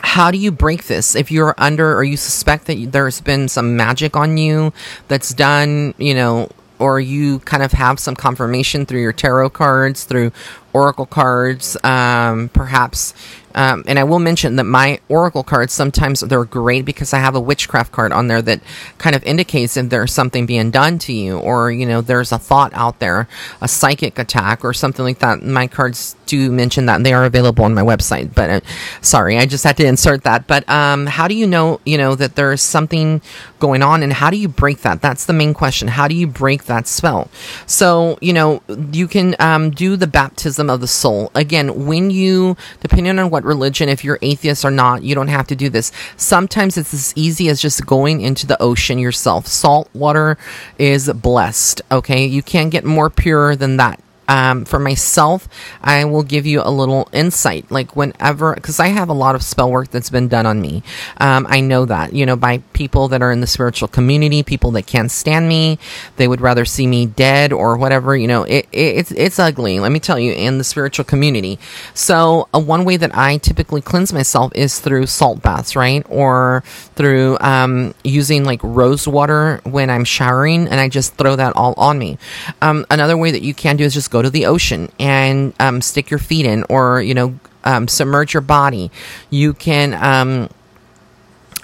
how 0.00 0.30
do 0.30 0.38
you 0.38 0.52
break 0.52 0.86
this 0.86 1.16
if 1.16 1.32
you're 1.32 1.54
under 1.58 1.96
or 1.96 2.04
you 2.04 2.16
suspect 2.16 2.66
that 2.66 2.92
there's 2.92 3.20
been 3.20 3.48
some 3.48 3.76
magic 3.76 4.16
on 4.16 4.36
you 4.38 4.72
that's 5.08 5.34
done, 5.34 5.92
you 5.98 6.14
know, 6.14 6.50
or 6.78 7.00
you 7.00 7.40
kind 7.40 7.62
of 7.62 7.72
have 7.72 7.98
some 7.98 8.14
confirmation 8.14 8.86
through 8.86 9.00
your 9.00 9.12
tarot 9.12 9.50
cards, 9.50 10.04
through 10.04 10.30
oracle 10.72 11.06
cards, 11.06 11.76
um, 11.82 12.48
perhaps 12.50 13.12
um, 13.54 13.84
and 13.86 13.98
I 13.98 14.04
will 14.04 14.18
mention 14.18 14.56
that 14.56 14.64
my 14.64 15.00
oracle 15.08 15.42
cards 15.42 15.72
sometimes 15.72 16.20
they're 16.20 16.44
great 16.44 16.84
because 16.84 17.12
I 17.12 17.18
have 17.18 17.34
a 17.34 17.40
witchcraft 17.40 17.92
card 17.92 18.12
on 18.12 18.26
there 18.26 18.42
that 18.42 18.60
kind 18.98 19.16
of 19.16 19.22
indicates 19.24 19.76
if 19.76 19.88
there's 19.88 20.12
something 20.12 20.46
being 20.46 20.70
done 20.70 20.98
to 21.00 21.12
you, 21.12 21.38
or 21.38 21.70
you 21.70 21.86
know, 21.86 22.00
there's 22.00 22.32
a 22.32 22.38
thought 22.38 22.72
out 22.74 22.98
there, 22.98 23.28
a 23.60 23.68
psychic 23.68 24.18
attack, 24.18 24.64
or 24.64 24.72
something 24.72 25.04
like 25.04 25.18
that. 25.20 25.42
My 25.42 25.66
cards 25.66 26.16
do 26.28 26.52
mention 26.52 26.86
that 26.86 27.02
they 27.02 27.12
are 27.12 27.24
available 27.24 27.64
on 27.64 27.74
my 27.74 27.82
website. 27.82 28.34
But 28.34 28.50
uh, 28.50 28.60
sorry, 29.00 29.36
I 29.38 29.46
just 29.46 29.64
had 29.64 29.76
to 29.78 29.86
insert 29.86 30.22
that. 30.22 30.46
But 30.46 30.68
um, 30.68 31.06
how 31.06 31.26
do 31.26 31.34
you 31.34 31.46
know, 31.46 31.80
you 31.84 31.98
know, 31.98 32.14
that 32.14 32.36
there's 32.36 32.62
something 32.62 33.20
going 33.58 33.82
on, 33.82 34.02
and 34.04 34.12
how 34.12 34.30
do 34.30 34.36
you 34.36 34.48
break 34.48 34.82
that? 34.82 35.02
That's 35.02 35.24
the 35.24 35.32
main 35.32 35.54
question. 35.54 35.88
How 35.88 36.06
do 36.06 36.14
you 36.14 36.26
break 36.26 36.64
that 36.64 36.86
spell? 36.86 37.28
So 37.66 38.18
you 38.20 38.32
know, 38.32 38.62
you 38.92 39.08
can 39.08 39.34
um, 39.40 39.70
do 39.70 39.96
the 39.96 40.06
baptism 40.06 40.70
of 40.70 40.80
the 40.80 40.86
soul 40.86 41.30
again 41.34 41.86
when 41.86 42.10
you, 42.10 42.56
depending 42.80 43.18
on 43.18 43.30
what 43.30 43.44
religion, 43.44 43.88
if 43.88 44.04
you're 44.04 44.18
atheist 44.22 44.64
or 44.64 44.70
not, 44.70 45.02
you 45.02 45.14
don't 45.14 45.28
have 45.28 45.46
to 45.48 45.56
do 45.56 45.68
this. 45.68 45.90
Sometimes 46.16 46.76
it's 46.76 46.92
as 46.94 47.12
easy 47.16 47.48
as 47.48 47.60
just 47.60 47.86
going 47.86 48.20
into 48.20 48.46
the 48.46 48.60
ocean 48.62 48.98
yourself. 48.98 49.46
Salt 49.46 49.88
water 49.94 50.36
is 50.78 51.10
blessed, 51.12 51.82
okay? 51.90 52.26
You 52.26 52.42
can't 52.42 52.70
get 52.70 52.84
more 52.84 53.10
pure 53.10 53.56
than 53.56 53.78
that 53.78 54.00
um, 54.28 54.64
for 54.64 54.78
myself, 54.78 55.48
I 55.82 56.04
will 56.04 56.22
give 56.22 56.46
you 56.46 56.60
a 56.62 56.70
little 56.70 57.08
insight. 57.12 57.70
Like 57.70 57.96
whenever, 57.96 58.54
because 58.54 58.78
I 58.78 58.88
have 58.88 59.08
a 59.08 59.14
lot 59.14 59.34
of 59.34 59.42
spell 59.42 59.70
work 59.70 59.90
that's 59.90 60.10
been 60.10 60.28
done 60.28 60.46
on 60.46 60.60
me. 60.60 60.82
Um, 61.18 61.46
I 61.48 61.60
know 61.60 61.84
that, 61.86 62.12
you 62.12 62.26
know, 62.26 62.36
by 62.36 62.58
people 62.72 63.08
that 63.08 63.22
are 63.22 63.32
in 63.32 63.40
the 63.40 63.46
spiritual 63.46 63.88
community, 63.88 64.42
people 64.42 64.70
that 64.72 64.86
can't 64.86 65.10
stand 65.10 65.48
me, 65.48 65.78
they 66.16 66.28
would 66.28 66.40
rather 66.40 66.64
see 66.64 66.86
me 66.86 67.06
dead 67.06 67.52
or 67.52 67.76
whatever. 67.76 68.16
You 68.16 68.28
know, 68.28 68.42
it, 68.44 68.68
it, 68.72 68.96
it's 68.98 69.10
it's 69.12 69.38
ugly. 69.38 69.80
Let 69.80 69.92
me 69.92 70.00
tell 70.00 70.18
you, 70.18 70.32
in 70.32 70.58
the 70.58 70.64
spiritual 70.64 71.04
community. 71.04 71.58
So, 71.94 72.48
uh, 72.54 72.60
one 72.60 72.84
way 72.84 72.96
that 72.96 73.16
I 73.16 73.38
typically 73.38 73.80
cleanse 73.80 74.12
myself 74.12 74.52
is 74.54 74.78
through 74.78 75.06
salt 75.06 75.42
baths, 75.42 75.74
right, 75.74 76.04
or 76.08 76.62
through 76.94 77.38
um, 77.40 77.94
using 78.04 78.44
like 78.44 78.60
rose 78.62 79.08
water 79.08 79.60
when 79.64 79.90
I'm 79.90 80.04
showering, 80.04 80.68
and 80.68 80.80
I 80.80 80.88
just 80.88 81.14
throw 81.14 81.36
that 81.36 81.56
all 81.56 81.74
on 81.76 81.98
me. 81.98 82.18
Um, 82.60 82.86
another 82.90 83.16
way 83.16 83.30
that 83.30 83.42
you 83.42 83.54
can 83.54 83.76
do 83.76 83.84
is 83.84 83.94
just 83.94 84.10
go 84.10 84.17
go 84.18 84.22
to 84.22 84.30
the 84.30 84.46
ocean 84.46 84.90
and 84.98 85.54
um, 85.60 85.80
stick 85.80 86.10
your 86.10 86.18
feet 86.18 86.44
in, 86.46 86.64
or 86.68 87.00
you 87.00 87.14
know, 87.14 87.38
um, 87.64 87.88
submerge 87.88 88.34
your 88.34 88.40
body. 88.40 88.90
You 89.30 89.54
can. 89.54 89.94
Um, 89.94 90.50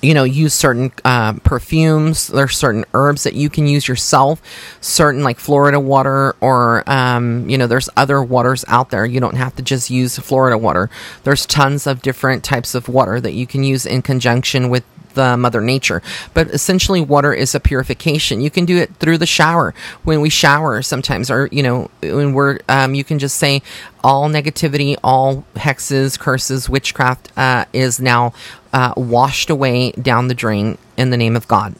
you 0.03 0.13
know, 0.13 0.25
use 0.25 0.53
certain 0.53 0.93
uh, 1.07 1.33
perfumes. 1.45 2.29
There's 2.29 2.59
certain 2.59 2.85
herbs 2.93 3.23
that 3.23 3.33
you 3.33 3.49
can 3.49 3.67
use 3.67 3.89
yourself. 3.89 4.43
Certain 4.83 5.23
like 5.23 5.39
Florida 5.39 5.81
water, 5.81 6.37
or 6.43 6.85
um, 6.87 7.49
you 7.49 7.57
know, 7.57 7.67
there's 7.67 7.89
other 7.97 8.23
waters 8.23 8.67
out 8.69 8.91
there. 8.91 9.07
You 9.07 9.19
don't 9.19 9.37
have 9.37 9.57
to 9.57 9.63
just 9.63 9.89
use 9.89 10.19
Florida 10.19 10.59
water. 10.59 10.91
There's 11.23 11.47
tons 11.47 11.87
of 11.87 12.03
different 12.03 12.45
types 12.45 12.75
of 12.75 12.87
water 12.87 13.19
that 13.19 13.33
you 13.33 13.47
can 13.47 13.65
use 13.65 13.87
in 13.87 14.03
conjunction 14.03 14.69
with 14.69 14.85
the 15.15 15.37
mother 15.37 15.61
nature. 15.61 16.03
But 16.35 16.49
essentially, 16.49 17.01
water 17.01 17.33
is 17.33 17.55
a 17.55 17.61
purification. 17.61 18.41
You 18.41 18.51
can 18.51 18.65
do 18.65 18.77
it 18.77 18.95
through 18.97 19.19
the 19.19 19.27
shower. 19.27 19.75
When 20.03 20.21
we 20.21 20.31
shower 20.31 20.83
sometimes, 20.83 21.31
or 21.31 21.49
you 21.51 21.63
know, 21.63 21.91
when 22.01 22.33
we're 22.33 22.61
um, 22.69 22.95
you 22.95 23.05
can 23.05 23.19
just 23.19 23.37
say 23.37 23.63
all 24.03 24.29
negativity, 24.29 24.97
all 25.03 25.45
hexes, 25.55 26.19
curses, 26.19 26.69
witchcraft 26.69 27.33
uh, 27.37 27.65
is 27.73 28.01
now 28.01 28.33
uh, 28.73 28.93
washed 28.97 29.51
away 29.51 29.93
down 29.93 30.29
the 30.29 30.35
drain 30.35 30.79
in 30.97 31.11
the 31.11 31.17
name 31.17 31.37
of 31.37 31.49
God. 31.49 31.75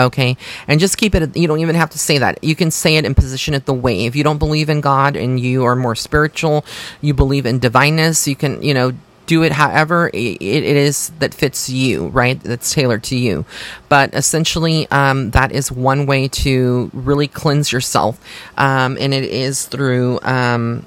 Okay? 0.00 0.36
And 0.68 0.78
just 0.78 0.96
keep 0.96 1.14
it 1.14 1.36
you 1.36 1.48
don't 1.48 1.58
even 1.60 1.74
have 1.74 1.90
to 1.90 1.98
say 1.98 2.18
that. 2.18 2.42
You 2.42 2.54
can 2.54 2.70
say 2.70 2.96
it 2.96 3.04
and 3.04 3.16
position 3.16 3.54
it 3.54 3.66
the 3.66 3.74
way. 3.74 4.06
If 4.06 4.14
you 4.14 4.22
don't 4.22 4.38
believe 4.38 4.68
in 4.68 4.80
god 4.80 5.16
and 5.16 5.40
you 5.40 5.64
are 5.64 5.76
more 5.76 5.94
spiritual 5.94 6.64
you 7.00 7.14
believe 7.14 7.46
in 7.46 7.58
divineness 7.58 8.28
you 8.28 8.36
can 8.36 8.62
you 8.62 8.74
know 8.74 8.92
do 9.28 9.42
it 9.44 9.52
however 9.52 10.10
it, 10.12 10.42
it 10.42 10.64
is 10.64 11.10
that 11.20 11.32
fits 11.32 11.68
you, 11.68 12.08
right? 12.08 12.42
That's 12.42 12.72
tailored 12.72 13.04
to 13.04 13.16
you. 13.16 13.44
But 13.88 14.12
essentially, 14.14 14.88
um, 14.90 15.30
that 15.30 15.52
is 15.52 15.70
one 15.70 16.06
way 16.06 16.26
to 16.28 16.90
really 16.92 17.28
cleanse 17.28 17.70
yourself. 17.70 18.18
Um, 18.56 18.96
and 18.98 19.14
it 19.14 19.24
is 19.24 19.66
through. 19.66 20.18
Um, 20.22 20.86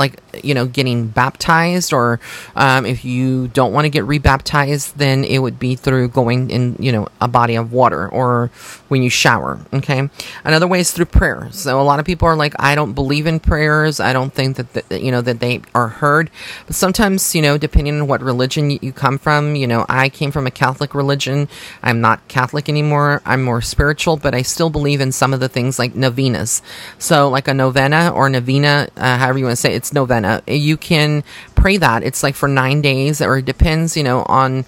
like 0.00 0.18
you 0.42 0.54
know 0.54 0.66
getting 0.66 1.06
baptized 1.06 1.92
or 1.92 2.18
um, 2.56 2.86
if 2.86 3.04
you 3.04 3.48
don't 3.48 3.72
want 3.72 3.84
to 3.84 3.90
get 3.90 4.04
rebaptized 4.04 4.96
then 4.96 5.22
it 5.24 5.38
would 5.38 5.58
be 5.58 5.76
through 5.76 6.08
going 6.08 6.50
in 6.50 6.74
you 6.80 6.90
know 6.90 7.06
a 7.20 7.28
body 7.28 7.54
of 7.54 7.70
water 7.70 8.08
or 8.08 8.50
when 8.88 9.02
you 9.02 9.10
shower 9.10 9.60
okay? 9.72 10.08
Another 10.42 10.66
way 10.66 10.80
is 10.80 10.90
through 10.90 11.04
prayer. 11.04 11.48
So 11.52 11.80
a 11.80 11.84
lot 11.84 12.00
of 12.00 12.06
people 12.06 12.26
are 12.26 12.34
like 12.34 12.54
i 12.58 12.74
don't 12.74 12.94
believe 12.94 13.26
in 13.26 13.38
prayers. 13.38 14.00
I 14.00 14.12
don't 14.12 14.32
think 14.32 14.56
that 14.56 14.72
the, 14.72 15.00
you 15.00 15.12
know 15.12 15.20
that 15.20 15.40
they 15.40 15.60
are 15.74 15.88
heard. 15.88 16.30
But 16.66 16.74
sometimes 16.74 17.34
you 17.34 17.42
know 17.42 17.58
depending 17.58 18.00
on 18.00 18.06
what 18.06 18.22
religion 18.22 18.70
you 18.70 18.92
come 18.92 19.18
from 19.18 19.54
you 19.54 19.66
know 19.66 19.84
i 19.88 20.08
came 20.08 20.32
from 20.32 20.46
a 20.46 20.50
catholic 20.50 20.94
religion. 20.94 21.48
I'm 21.82 22.00
not 22.00 22.26
catholic 22.28 22.68
anymore. 22.68 23.20
I'm 23.26 23.42
more 23.42 23.60
spiritual 23.60 24.16
but 24.16 24.34
i 24.34 24.40
still 24.42 24.70
believe 24.70 25.00
in 25.02 25.12
some 25.12 25.34
of 25.34 25.40
the 25.40 25.48
things 25.48 25.78
like 25.78 25.94
novenas. 25.94 26.62
So 26.98 27.28
like 27.28 27.48
a 27.48 27.54
novena 27.54 28.10
or 28.14 28.30
novena 28.30 28.88
uh, 28.96 29.18
however 29.18 29.38
you 29.38 29.44
want 29.44 29.56
to 29.56 29.60
say 29.60 29.74
it, 29.74 29.76
it's 29.76 29.89
novena. 29.92 30.42
You 30.46 30.76
can 30.76 31.24
pray 31.54 31.76
that. 31.76 32.02
It's 32.02 32.22
like 32.22 32.34
for 32.34 32.48
nine 32.48 32.80
days, 32.80 33.20
or 33.20 33.38
it 33.38 33.44
depends, 33.44 33.96
you 33.96 34.02
know, 34.02 34.22
on 34.22 34.64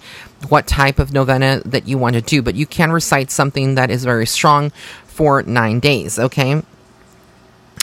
what 0.49 0.67
type 0.67 0.99
of 0.99 1.13
novena 1.13 1.61
that 1.65 1.87
you 1.87 1.97
want 1.97 2.15
to 2.15 2.21
do. 2.21 2.41
But 2.41 2.55
you 2.55 2.65
can 2.65 2.91
recite 2.91 3.31
something 3.31 3.75
that 3.75 3.89
is 3.89 4.03
very 4.03 4.25
strong 4.25 4.71
for 5.05 5.43
nine 5.43 5.79
days, 5.79 6.19
okay? 6.19 6.61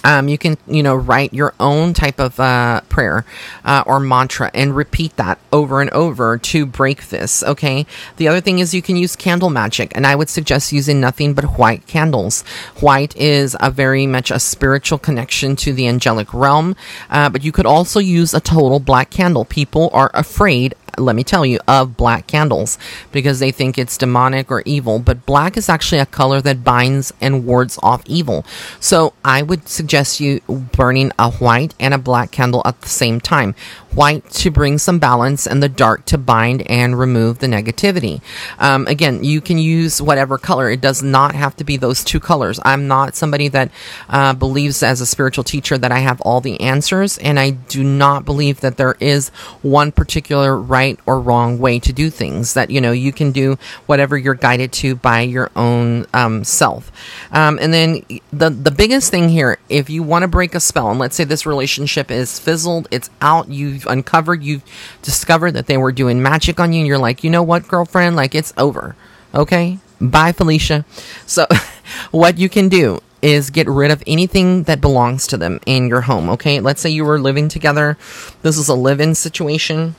Um, 0.04 0.28
you 0.28 0.38
can, 0.38 0.56
you 0.66 0.82
know, 0.82 0.96
write 0.96 1.34
your 1.34 1.54
own 1.60 1.92
type 1.94 2.18
of 2.18 2.40
uh, 2.40 2.80
prayer 2.88 3.24
uh, 3.64 3.84
or 3.86 4.00
mantra 4.00 4.50
and 4.54 4.74
repeat 4.74 5.16
that 5.16 5.38
over 5.52 5.80
and 5.80 5.90
over 5.90 6.38
to 6.38 6.66
break 6.66 7.08
this. 7.08 7.42
Okay. 7.42 7.86
The 8.16 8.28
other 8.28 8.40
thing 8.40 8.58
is 8.58 8.74
you 8.74 8.82
can 8.82 8.96
use 8.96 9.16
candle 9.16 9.50
magic, 9.50 9.92
and 9.94 10.06
I 10.06 10.14
would 10.16 10.28
suggest 10.28 10.72
using 10.72 11.00
nothing 11.00 11.34
but 11.34 11.58
white 11.58 11.86
candles. 11.86 12.42
White 12.80 13.16
is 13.16 13.56
a 13.60 13.70
very 13.70 14.06
much 14.06 14.30
a 14.30 14.40
spiritual 14.40 14.98
connection 14.98 15.56
to 15.56 15.72
the 15.72 15.86
angelic 15.86 16.32
realm, 16.32 16.76
uh, 17.10 17.28
but 17.28 17.44
you 17.44 17.52
could 17.52 17.66
also 17.66 18.00
use 18.00 18.32
a 18.34 18.40
total 18.40 18.80
black 18.80 19.10
candle. 19.10 19.44
People 19.44 19.90
are 19.92 20.10
afraid 20.14 20.74
let 20.98 21.16
me 21.16 21.24
tell 21.24 21.44
you, 21.44 21.58
of 21.66 21.96
black 21.96 22.26
candles 22.26 22.78
because 23.12 23.38
they 23.38 23.50
think 23.50 23.78
it's 23.78 23.96
demonic 23.96 24.50
or 24.50 24.62
evil. 24.64 24.98
But 24.98 25.26
black 25.26 25.56
is 25.56 25.68
actually 25.68 26.00
a 26.00 26.06
color 26.06 26.40
that 26.42 26.64
binds 26.64 27.12
and 27.20 27.46
wards 27.46 27.78
off 27.82 28.02
evil. 28.06 28.44
So 28.80 29.12
I 29.24 29.42
would 29.42 29.68
suggest 29.68 30.20
you 30.20 30.40
burning 30.48 31.12
a 31.18 31.30
white 31.32 31.74
and 31.78 31.94
a 31.94 31.98
black 31.98 32.30
candle 32.30 32.62
at 32.64 32.80
the 32.80 32.88
same 32.88 33.20
time. 33.20 33.54
White 33.94 34.30
to 34.30 34.50
bring 34.50 34.78
some 34.78 34.98
balance 35.00 35.46
and 35.46 35.62
the 35.62 35.68
dark 35.68 36.04
to 36.06 36.18
bind 36.18 36.62
and 36.70 36.98
remove 36.98 37.40
the 37.40 37.48
negativity. 37.48 38.22
Um, 38.58 38.86
again, 38.86 39.24
you 39.24 39.40
can 39.40 39.58
use 39.58 40.00
whatever 40.00 40.38
color. 40.38 40.70
It 40.70 40.80
does 40.80 41.02
not 41.02 41.34
have 41.34 41.56
to 41.56 41.64
be 41.64 41.76
those 41.76 42.04
two 42.04 42.20
colors. 42.20 42.60
I'm 42.64 42.86
not 42.86 43.16
somebody 43.16 43.48
that 43.48 43.72
uh, 44.08 44.34
believes 44.34 44.82
as 44.82 45.00
a 45.00 45.06
spiritual 45.06 45.44
teacher 45.44 45.76
that 45.76 45.90
I 45.90 45.98
have 45.98 46.20
all 46.20 46.40
the 46.40 46.60
answers, 46.60 47.18
and 47.18 47.38
I 47.38 47.50
do 47.50 47.82
not 47.82 48.24
believe 48.24 48.60
that 48.60 48.76
there 48.76 48.96
is 49.00 49.30
one 49.62 49.90
particular 49.90 50.56
right 50.56 50.79
right 50.80 50.98
or 51.06 51.20
wrong 51.20 51.58
way 51.58 51.78
to 51.78 51.92
do 51.92 52.10
things. 52.10 52.54
That 52.54 52.70
you 52.70 52.80
know 52.80 52.92
you 52.92 53.12
can 53.12 53.32
do 53.32 53.58
whatever 53.86 54.16
you're 54.16 54.40
guided 54.48 54.72
to 54.80 54.94
by 54.96 55.20
your 55.22 55.50
own 55.56 56.06
um, 56.14 56.44
self. 56.44 56.90
Um, 57.32 57.58
and 57.60 57.72
then 57.72 58.02
the 58.32 58.50
the 58.50 58.70
biggest 58.70 59.10
thing 59.10 59.28
here, 59.28 59.58
if 59.68 59.90
you 59.90 60.02
want 60.02 60.22
to 60.22 60.28
break 60.28 60.54
a 60.54 60.60
spell, 60.60 60.90
and 60.90 60.98
let's 60.98 61.16
say 61.16 61.24
this 61.24 61.46
relationship 61.46 62.10
is 62.10 62.38
fizzled, 62.38 62.88
it's 62.90 63.10
out, 63.20 63.48
you've 63.48 63.86
uncovered, 63.86 64.42
you've 64.42 64.64
discovered 65.02 65.52
that 65.52 65.66
they 65.66 65.76
were 65.76 65.92
doing 65.92 66.22
magic 66.22 66.58
on 66.60 66.72
you, 66.72 66.80
and 66.80 66.88
you're 66.88 67.06
like, 67.08 67.22
you 67.24 67.30
know 67.30 67.42
what, 67.42 67.68
girlfriend, 67.68 68.16
like 68.16 68.34
it's 68.34 68.52
over. 68.56 68.96
Okay, 69.34 69.78
bye, 70.00 70.32
Felicia. 70.32 70.84
So, 71.26 71.46
what 72.10 72.38
you 72.38 72.48
can 72.48 72.68
do 72.68 73.00
is 73.22 73.50
get 73.50 73.68
rid 73.68 73.90
of 73.90 74.02
anything 74.06 74.62
that 74.64 74.80
belongs 74.80 75.26
to 75.26 75.36
them 75.36 75.60
in 75.66 75.88
your 75.88 76.00
home. 76.00 76.30
Okay, 76.30 76.58
let's 76.60 76.80
say 76.80 76.90
you 76.90 77.04
were 77.04 77.20
living 77.20 77.48
together. 77.48 77.98
This 78.42 78.56
is 78.56 78.68
a 78.68 78.74
live 78.74 79.00
in 79.00 79.14
situation 79.14 79.94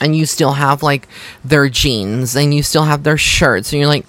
and 0.00 0.16
you 0.16 0.26
still 0.26 0.52
have 0.52 0.82
like 0.82 1.08
their 1.44 1.68
jeans 1.68 2.36
and 2.36 2.54
you 2.54 2.62
still 2.62 2.84
have 2.84 3.02
their 3.02 3.16
shirts 3.16 3.72
and 3.72 3.80
you're 3.80 3.88
like 3.88 4.06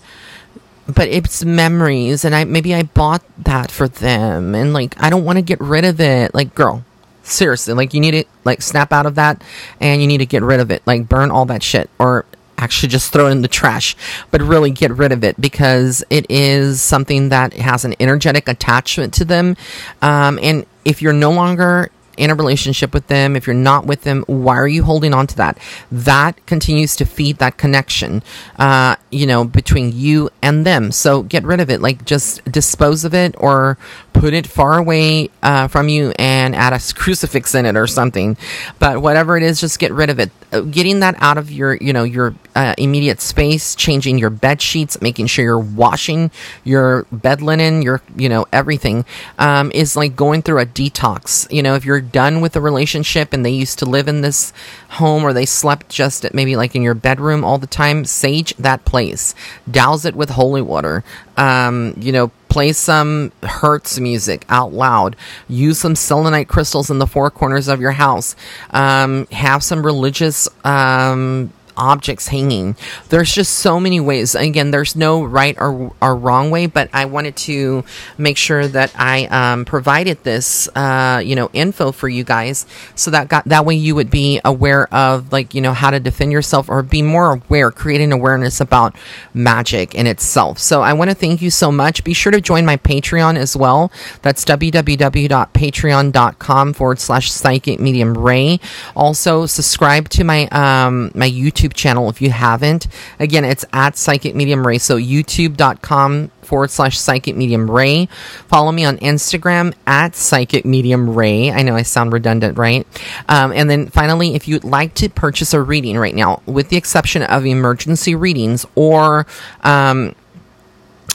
but 0.88 1.08
it's 1.08 1.44
memories 1.44 2.26
and 2.26 2.36
I 2.36 2.44
maybe 2.44 2.74
I 2.76 2.84
bought 2.84 3.24
that 3.40 3.72
for 3.72 3.88
them 3.88 4.54
and 4.54 4.74
like 4.74 5.02
I 5.02 5.10
don't 5.10 5.26
want 5.26 5.38
to 5.38 5.42
get 5.42 5.60
rid 5.60 5.86
of 5.86 6.00
it. 6.00 6.34
Like 6.34 6.54
girl 6.56 6.84
seriously 7.24 7.74
like 7.74 7.94
you 7.94 8.00
need 8.00 8.12
to 8.12 8.24
like 8.44 8.62
snap 8.62 8.94
out 8.94 9.08
of 9.08 9.16
that 9.16 9.44
and 9.80 10.00
you 10.02 10.08
need 10.08 10.20
to 10.20 10.26
get 10.26 10.44
rid 10.44 10.60
of 10.60 10.70
it. 10.70 10.84
Like 10.86 11.10
burn 11.10 11.32
all 11.32 11.46
that 11.46 11.64
shit 11.64 11.90
or 11.98 12.26
actually 12.58 12.88
just 12.88 13.12
throw 13.12 13.28
it 13.28 13.32
in 13.32 13.42
the 13.42 13.48
trash 13.48 13.98
but 14.32 14.42
really 14.42 14.72
get 14.72 14.92
rid 14.92 15.12
of 15.12 15.24
it 15.24 15.40
because 15.42 16.04
it 16.10 16.26
is 16.30 16.82
something 16.82 17.30
that 17.30 17.52
has 17.54 17.84
an 17.84 17.96
energetic 18.00 18.48
attachment 18.48 19.14
to 19.16 19.26
them. 19.26 19.58
Um, 20.02 20.40
and 20.42 20.66
if 20.86 21.02
you're 21.02 21.14
no 21.14 21.32
longer 21.32 21.90
in 22.18 22.30
a 22.30 22.36
relationship 22.36 22.94
with 22.94 23.08
them, 23.08 23.36
if 23.36 23.48
you're 23.48 23.54
not 23.54 23.86
with 23.86 24.02
them, 24.02 24.24
why 24.28 24.56
are 24.56 24.68
you 24.68 24.84
holding 24.84 25.14
on 25.14 25.28
to 25.28 25.36
that? 25.38 25.58
That 25.92 26.44
continues 26.46 26.96
to 26.98 27.06
feed 27.06 27.38
that 27.38 27.58
connection, 27.58 28.24
uh, 28.58 28.96
you 29.12 29.26
know, 29.26 29.46
between 29.46 29.92
you 29.94 30.30
and 30.42 30.66
them. 30.66 30.92
So 30.92 31.24
get 31.24 31.44
rid 31.44 31.60
of 31.60 31.70
it. 31.70 31.82
Like 31.82 32.06
just 32.06 32.44
dispose 32.52 33.04
of 33.06 33.14
it 33.14 33.36
or 33.38 33.78
put 34.14 34.34
it 34.34 34.48
far 34.48 34.78
away 34.78 35.30
uh, 35.44 35.68
from 35.68 35.90
you 35.90 36.14
and 36.18 36.56
add 36.56 36.74
a 36.74 36.80
crucifix 36.96 37.54
in 37.56 37.66
it 37.66 37.76
or 37.76 37.88
something. 37.88 38.38
But 38.80 39.02
whatever 39.02 39.38
it 39.38 39.44
is, 39.44 39.60
just 39.60 39.80
get 39.80 39.92
rid 39.92 40.10
of 40.10 40.20
it. 40.20 40.32
Uh, 40.52 40.62
getting 40.62 41.00
that 41.02 41.16
out 41.20 41.38
of 41.38 41.52
your, 41.52 41.76
you 41.76 41.94
know, 41.94 42.04
your 42.04 42.36
uh, 42.56 42.74
immediate 42.78 43.20
space, 43.22 43.76
changing 43.76 44.18
your 44.18 44.30
bed 44.30 44.62
sheets, 44.62 45.02
making 45.02 45.28
sure 45.28 45.44
you're 45.44 45.60
washing 45.60 46.32
your 46.64 47.04
bed 47.12 47.42
linen, 47.42 47.82
your, 47.82 48.02
you 48.16 48.30
know, 48.30 48.46
everything 48.54 49.06
um, 49.38 49.72
is 49.74 49.96
like 49.96 50.16
going 50.16 50.42
through 50.42 50.60
a 50.60 50.66
detox. 50.66 51.52
You 51.52 51.62
know, 51.62 51.76
if 51.76 51.86
you're 51.86 52.02
done 52.02 52.42
with 52.42 52.54
the 52.54 52.62
relationship 52.62 53.34
and 53.34 53.46
they 53.46 53.52
used 53.52 53.80
to 53.80 53.86
live 53.86 54.08
in 54.08 54.22
this 54.22 54.54
home 54.90 55.24
or 55.24 55.34
they 55.34 55.46
slept 55.46 55.90
just 55.90 56.24
at 56.24 56.34
maybe 56.34 56.56
like 56.56 56.76
in 56.76 56.82
your 56.82 56.94
bedroom 56.94 57.44
all 57.44 57.58
the 57.58 57.68
time, 57.68 58.06
sage 58.06 58.56
that 58.56 58.86
place, 58.86 59.36
douse 59.70 60.06
it 60.06 60.16
with 60.16 60.30
holy 60.30 60.62
water. 60.62 61.04
Um, 61.38 61.94
you 61.98 62.14
know, 62.14 62.32
play 62.48 62.72
some 62.72 63.34
Hertz 63.44 64.00
music 64.00 64.46
out 64.48 64.72
loud. 64.72 65.18
Use 65.50 65.78
some 65.78 65.94
selenite 65.94 66.48
crystals 66.48 66.90
in 66.90 67.00
the 67.00 67.08
four 67.08 67.30
corners 67.30 67.68
of 67.68 67.82
your 67.82 67.92
house. 67.92 68.34
Um, 68.72 69.28
have 69.28 69.62
some 69.62 69.86
religious 69.86 70.48
um, 70.64 71.52
objects 71.78 72.28
hanging. 72.28 72.76
There's 73.10 73.32
just 73.32 73.54
so 73.54 73.80
many 73.80 74.00
ways. 74.00 74.36
Again, 74.36 74.72
there's 74.72 74.96
no 74.96 75.24
right 75.24 75.56
or, 75.60 75.94
or 76.02 76.16
wrong 76.16 76.52
way, 76.52 76.68
but 76.68 76.90
I 76.94 77.06
wanted 77.06 77.36
to 77.38 77.84
make 78.18 78.38
sure 78.38 78.68
that 78.68 78.92
I 78.96 79.26
um, 79.26 79.66
provided 79.66 80.24
this, 80.24 80.68
uh, 80.76 81.22
you 81.24 81.36
know, 81.36 81.50
info 81.54 81.92
for 81.92 82.10
you 82.10 82.24
guys, 82.24 82.66
so 82.96 83.12
that 83.12 83.28
got 83.28 83.46
that 83.46 83.66
way 83.66 83.76
you 83.76 83.96
would 83.96 84.10
be 84.10 84.42
aware 84.44 84.92
of 84.94 85.32
like 85.32 85.54
you 85.54 85.62
know 85.62 85.74
how 85.74 85.92
to 85.92 86.00
defend 86.00 86.32
yourself 86.32 86.70
or 86.70 86.82
be 86.84 87.02
more 87.02 87.34
aware, 87.34 87.72
creating 87.72 88.12
awareness 88.12 88.62
about 88.62 88.96
magic 89.34 89.96
in 89.96 90.08
itself. 90.08 90.60
So 90.60 90.82
I 90.82 90.94
want 90.94 91.10
to 91.10 91.16
thank 91.16 91.42
you 91.42 91.50
so 91.50 91.72
much. 91.72 92.04
Be 92.04 92.14
sure 92.14 92.32
to 92.32 92.42
join 92.42 92.66
my 92.66 92.78
Patreon 92.78 93.38
as 93.38 93.56
well. 93.56 93.92
That's 94.22 94.44
www.patreon.com 94.46 96.74
forward 96.74 97.00
slash 97.00 97.32
psychic 97.32 97.80
medium 97.80 98.18
ray. 98.18 98.60
Also 98.96 99.46
subscribe 99.46 100.10
to 100.10 100.24
my 100.24 100.48
um 100.48 101.12
my 101.14 101.30
YouTube 101.30 101.65
YouTube 101.66 101.74
channel 101.74 102.10
if 102.10 102.22
you 102.22 102.30
haven't. 102.30 102.88
Again, 103.20 103.46
it's 103.46 103.66
at 103.74 103.98
Psychic 103.98 104.36
Medium 104.36 104.66
Ray. 104.66 104.78
So 104.78 104.98
youtube.com 104.98 106.32
forward 106.42 106.70
slash 106.70 107.00
Psychic 107.00 107.36
Medium 107.36 107.70
Ray. 107.70 108.08
Follow 108.48 108.72
me 108.72 108.86
on 108.86 108.98
Instagram 108.98 109.74
at 109.88 110.16
Psychic 110.16 110.66
Medium 110.66 111.16
Ray. 111.16 111.52
I 111.52 111.64
know 111.64 111.76
I 111.76 111.82
sound 111.82 112.14
redundant, 112.14 112.58
right? 112.58 112.86
Um, 113.28 113.52
and 113.52 113.70
then 113.70 113.88
finally, 113.88 114.36
if 114.36 114.48
you'd 114.48 114.64
like 114.64 114.94
to 114.96 115.10
purchase 115.10 115.54
a 115.54 115.62
reading 115.62 115.98
right 115.98 116.16
now, 116.16 116.42
with 116.46 116.70
the 116.70 116.78
exception 116.78 117.24
of 117.24 117.46
emergency 117.46 118.16
readings 118.16 118.66
or, 118.76 119.26
um, 119.64 120.16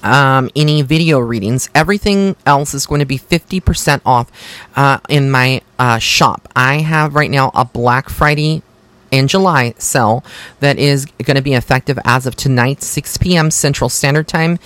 um, 0.02 0.48
any 0.56 0.80
video 0.80 1.18
readings. 1.18 1.68
Everything 1.74 2.34
else 2.46 2.72
is 2.72 2.86
going 2.86 3.00
to 3.00 3.04
be 3.04 3.18
50% 3.18 4.00
off 4.06 4.32
uh, 4.74 4.98
in 5.10 5.30
my 5.30 5.60
uh, 5.78 5.98
shop. 5.98 6.48
I 6.56 6.76
have 6.76 7.14
right 7.14 7.30
now 7.30 7.50
a 7.54 7.66
Black 7.66 8.08
Friday 8.08 8.62
in 9.10 9.28
July 9.28 9.74
sale 9.78 10.24
that 10.60 10.78
is 10.78 11.06
going 11.06 11.36
to 11.36 11.42
be 11.42 11.54
effective 11.54 11.98
as 12.04 12.26
of 12.26 12.36
tonight, 12.36 12.82
6 12.82 13.16
p.m. 13.18 13.50
Central 13.50 13.90
Standard 13.90 14.28
Time. 14.28 14.58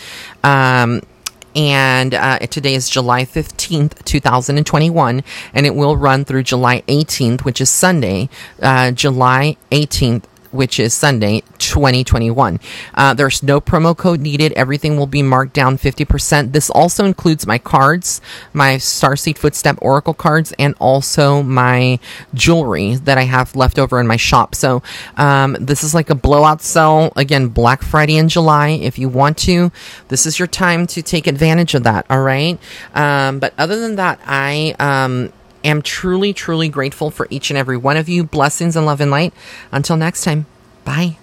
Um, 0.43 1.03
and 1.57 2.15
uh, 2.15 2.39
today 2.41 2.75
is 2.75 2.89
July 2.89 3.25
15th, 3.25 4.05
2021, 4.05 5.23
and 5.53 5.67
it 5.67 5.75
will 5.75 5.97
run 5.97 6.25
through 6.25 6.43
July 6.43 6.83
18th, 6.89 7.45
which 7.45 7.61
is 7.61 7.71
Sunday, 7.71 8.29
uh, 8.61 8.91
July 8.91 9.57
18th, 9.71 10.25
which 10.55 10.79
is 10.79 10.95
Sunday, 10.95 11.43
2021. 11.59 12.61
Uh, 12.95 13.13
there's 13.13 13.43
no 13.43 13.61
promo 13.61 13.97
code 13.97 14.21
needed. 14.21 14.53
Everything 14.53 14.97
will 14.97 15.07
be 15.07 15.23
marked 15.23 15.53
down 15.53 15.77
50%. 15.77 16.53
This 16.53 16.71
also 16.71 17.05
includes 17.05 17.47
my 17.47 17.59
cards, 17.59 18.21
my 18.53 18.77
Starseed 18.77 19.37
Footstep 19.37 19.77
Oracle 19.83 20.15
cards, 20.15 20.53
and 20.59 20.75
also 20.79 21.43
my 21.43 21.99
jewelry 22.33 22.95
that 22.97 23.19
I 23.19 23.23
have 23.23 23.57
left 23.57 23.79
over 23.79 24.01
in 24.01 24.07
my 24.07 24.17
shop. 24.17 24.55
So 24.55 24.83
um, 25.17 25.57
this 25.61 25.83
is 25.83 25.95
like 25.95 26.11
a 26.11 26.15
blowout 26.15 26.63
sale. 26.63 27.13
Again, 27.17 27.49
Black 27.49 27.83
Friday 27.83 28.17
in 28.17 28.29
July. 28.29 28.69
If 28.69 28.99
you 28.99 29.09
want 29.09 29.37
to, 29.39 29.73
this 30.09 30.27
is 30.27 30.39
your 30.39 30.49
time 30.49 30.87
to 30.89 31.03
take 31.03 31.27
advantage 31.27 31.75
of 31.75 31.83
that. 31.83 32.07
All 32.09 32.23
right. 32.23 32.59
Um, 32.95 33.41
but 33.41 33.55
other 33.59 33.81
than 33.81 33.97
that, 33.97 34.21
I. 34.25 34.75
Um, 34.79 35.33
am 35.65 35.83
truly, 35.83 36.33
truly 36.33 36.69
grateful 36.69 37.11
for 37.11 37.27
each 37.31 37.51
and 37.51 37.59
every 37.59 37.77
one 37.77 37.97
of 37.97 38.09
you. 38.09 38.23
Blessings 38.25 38.77
and 38.77 38.87
love 38.87 39.01
and 39.01 39.11
light. 39.11 39.33
Until 39.73 39.97
next 39.97 40.23
time, 40.25 40.47
bye. 40.85 41.19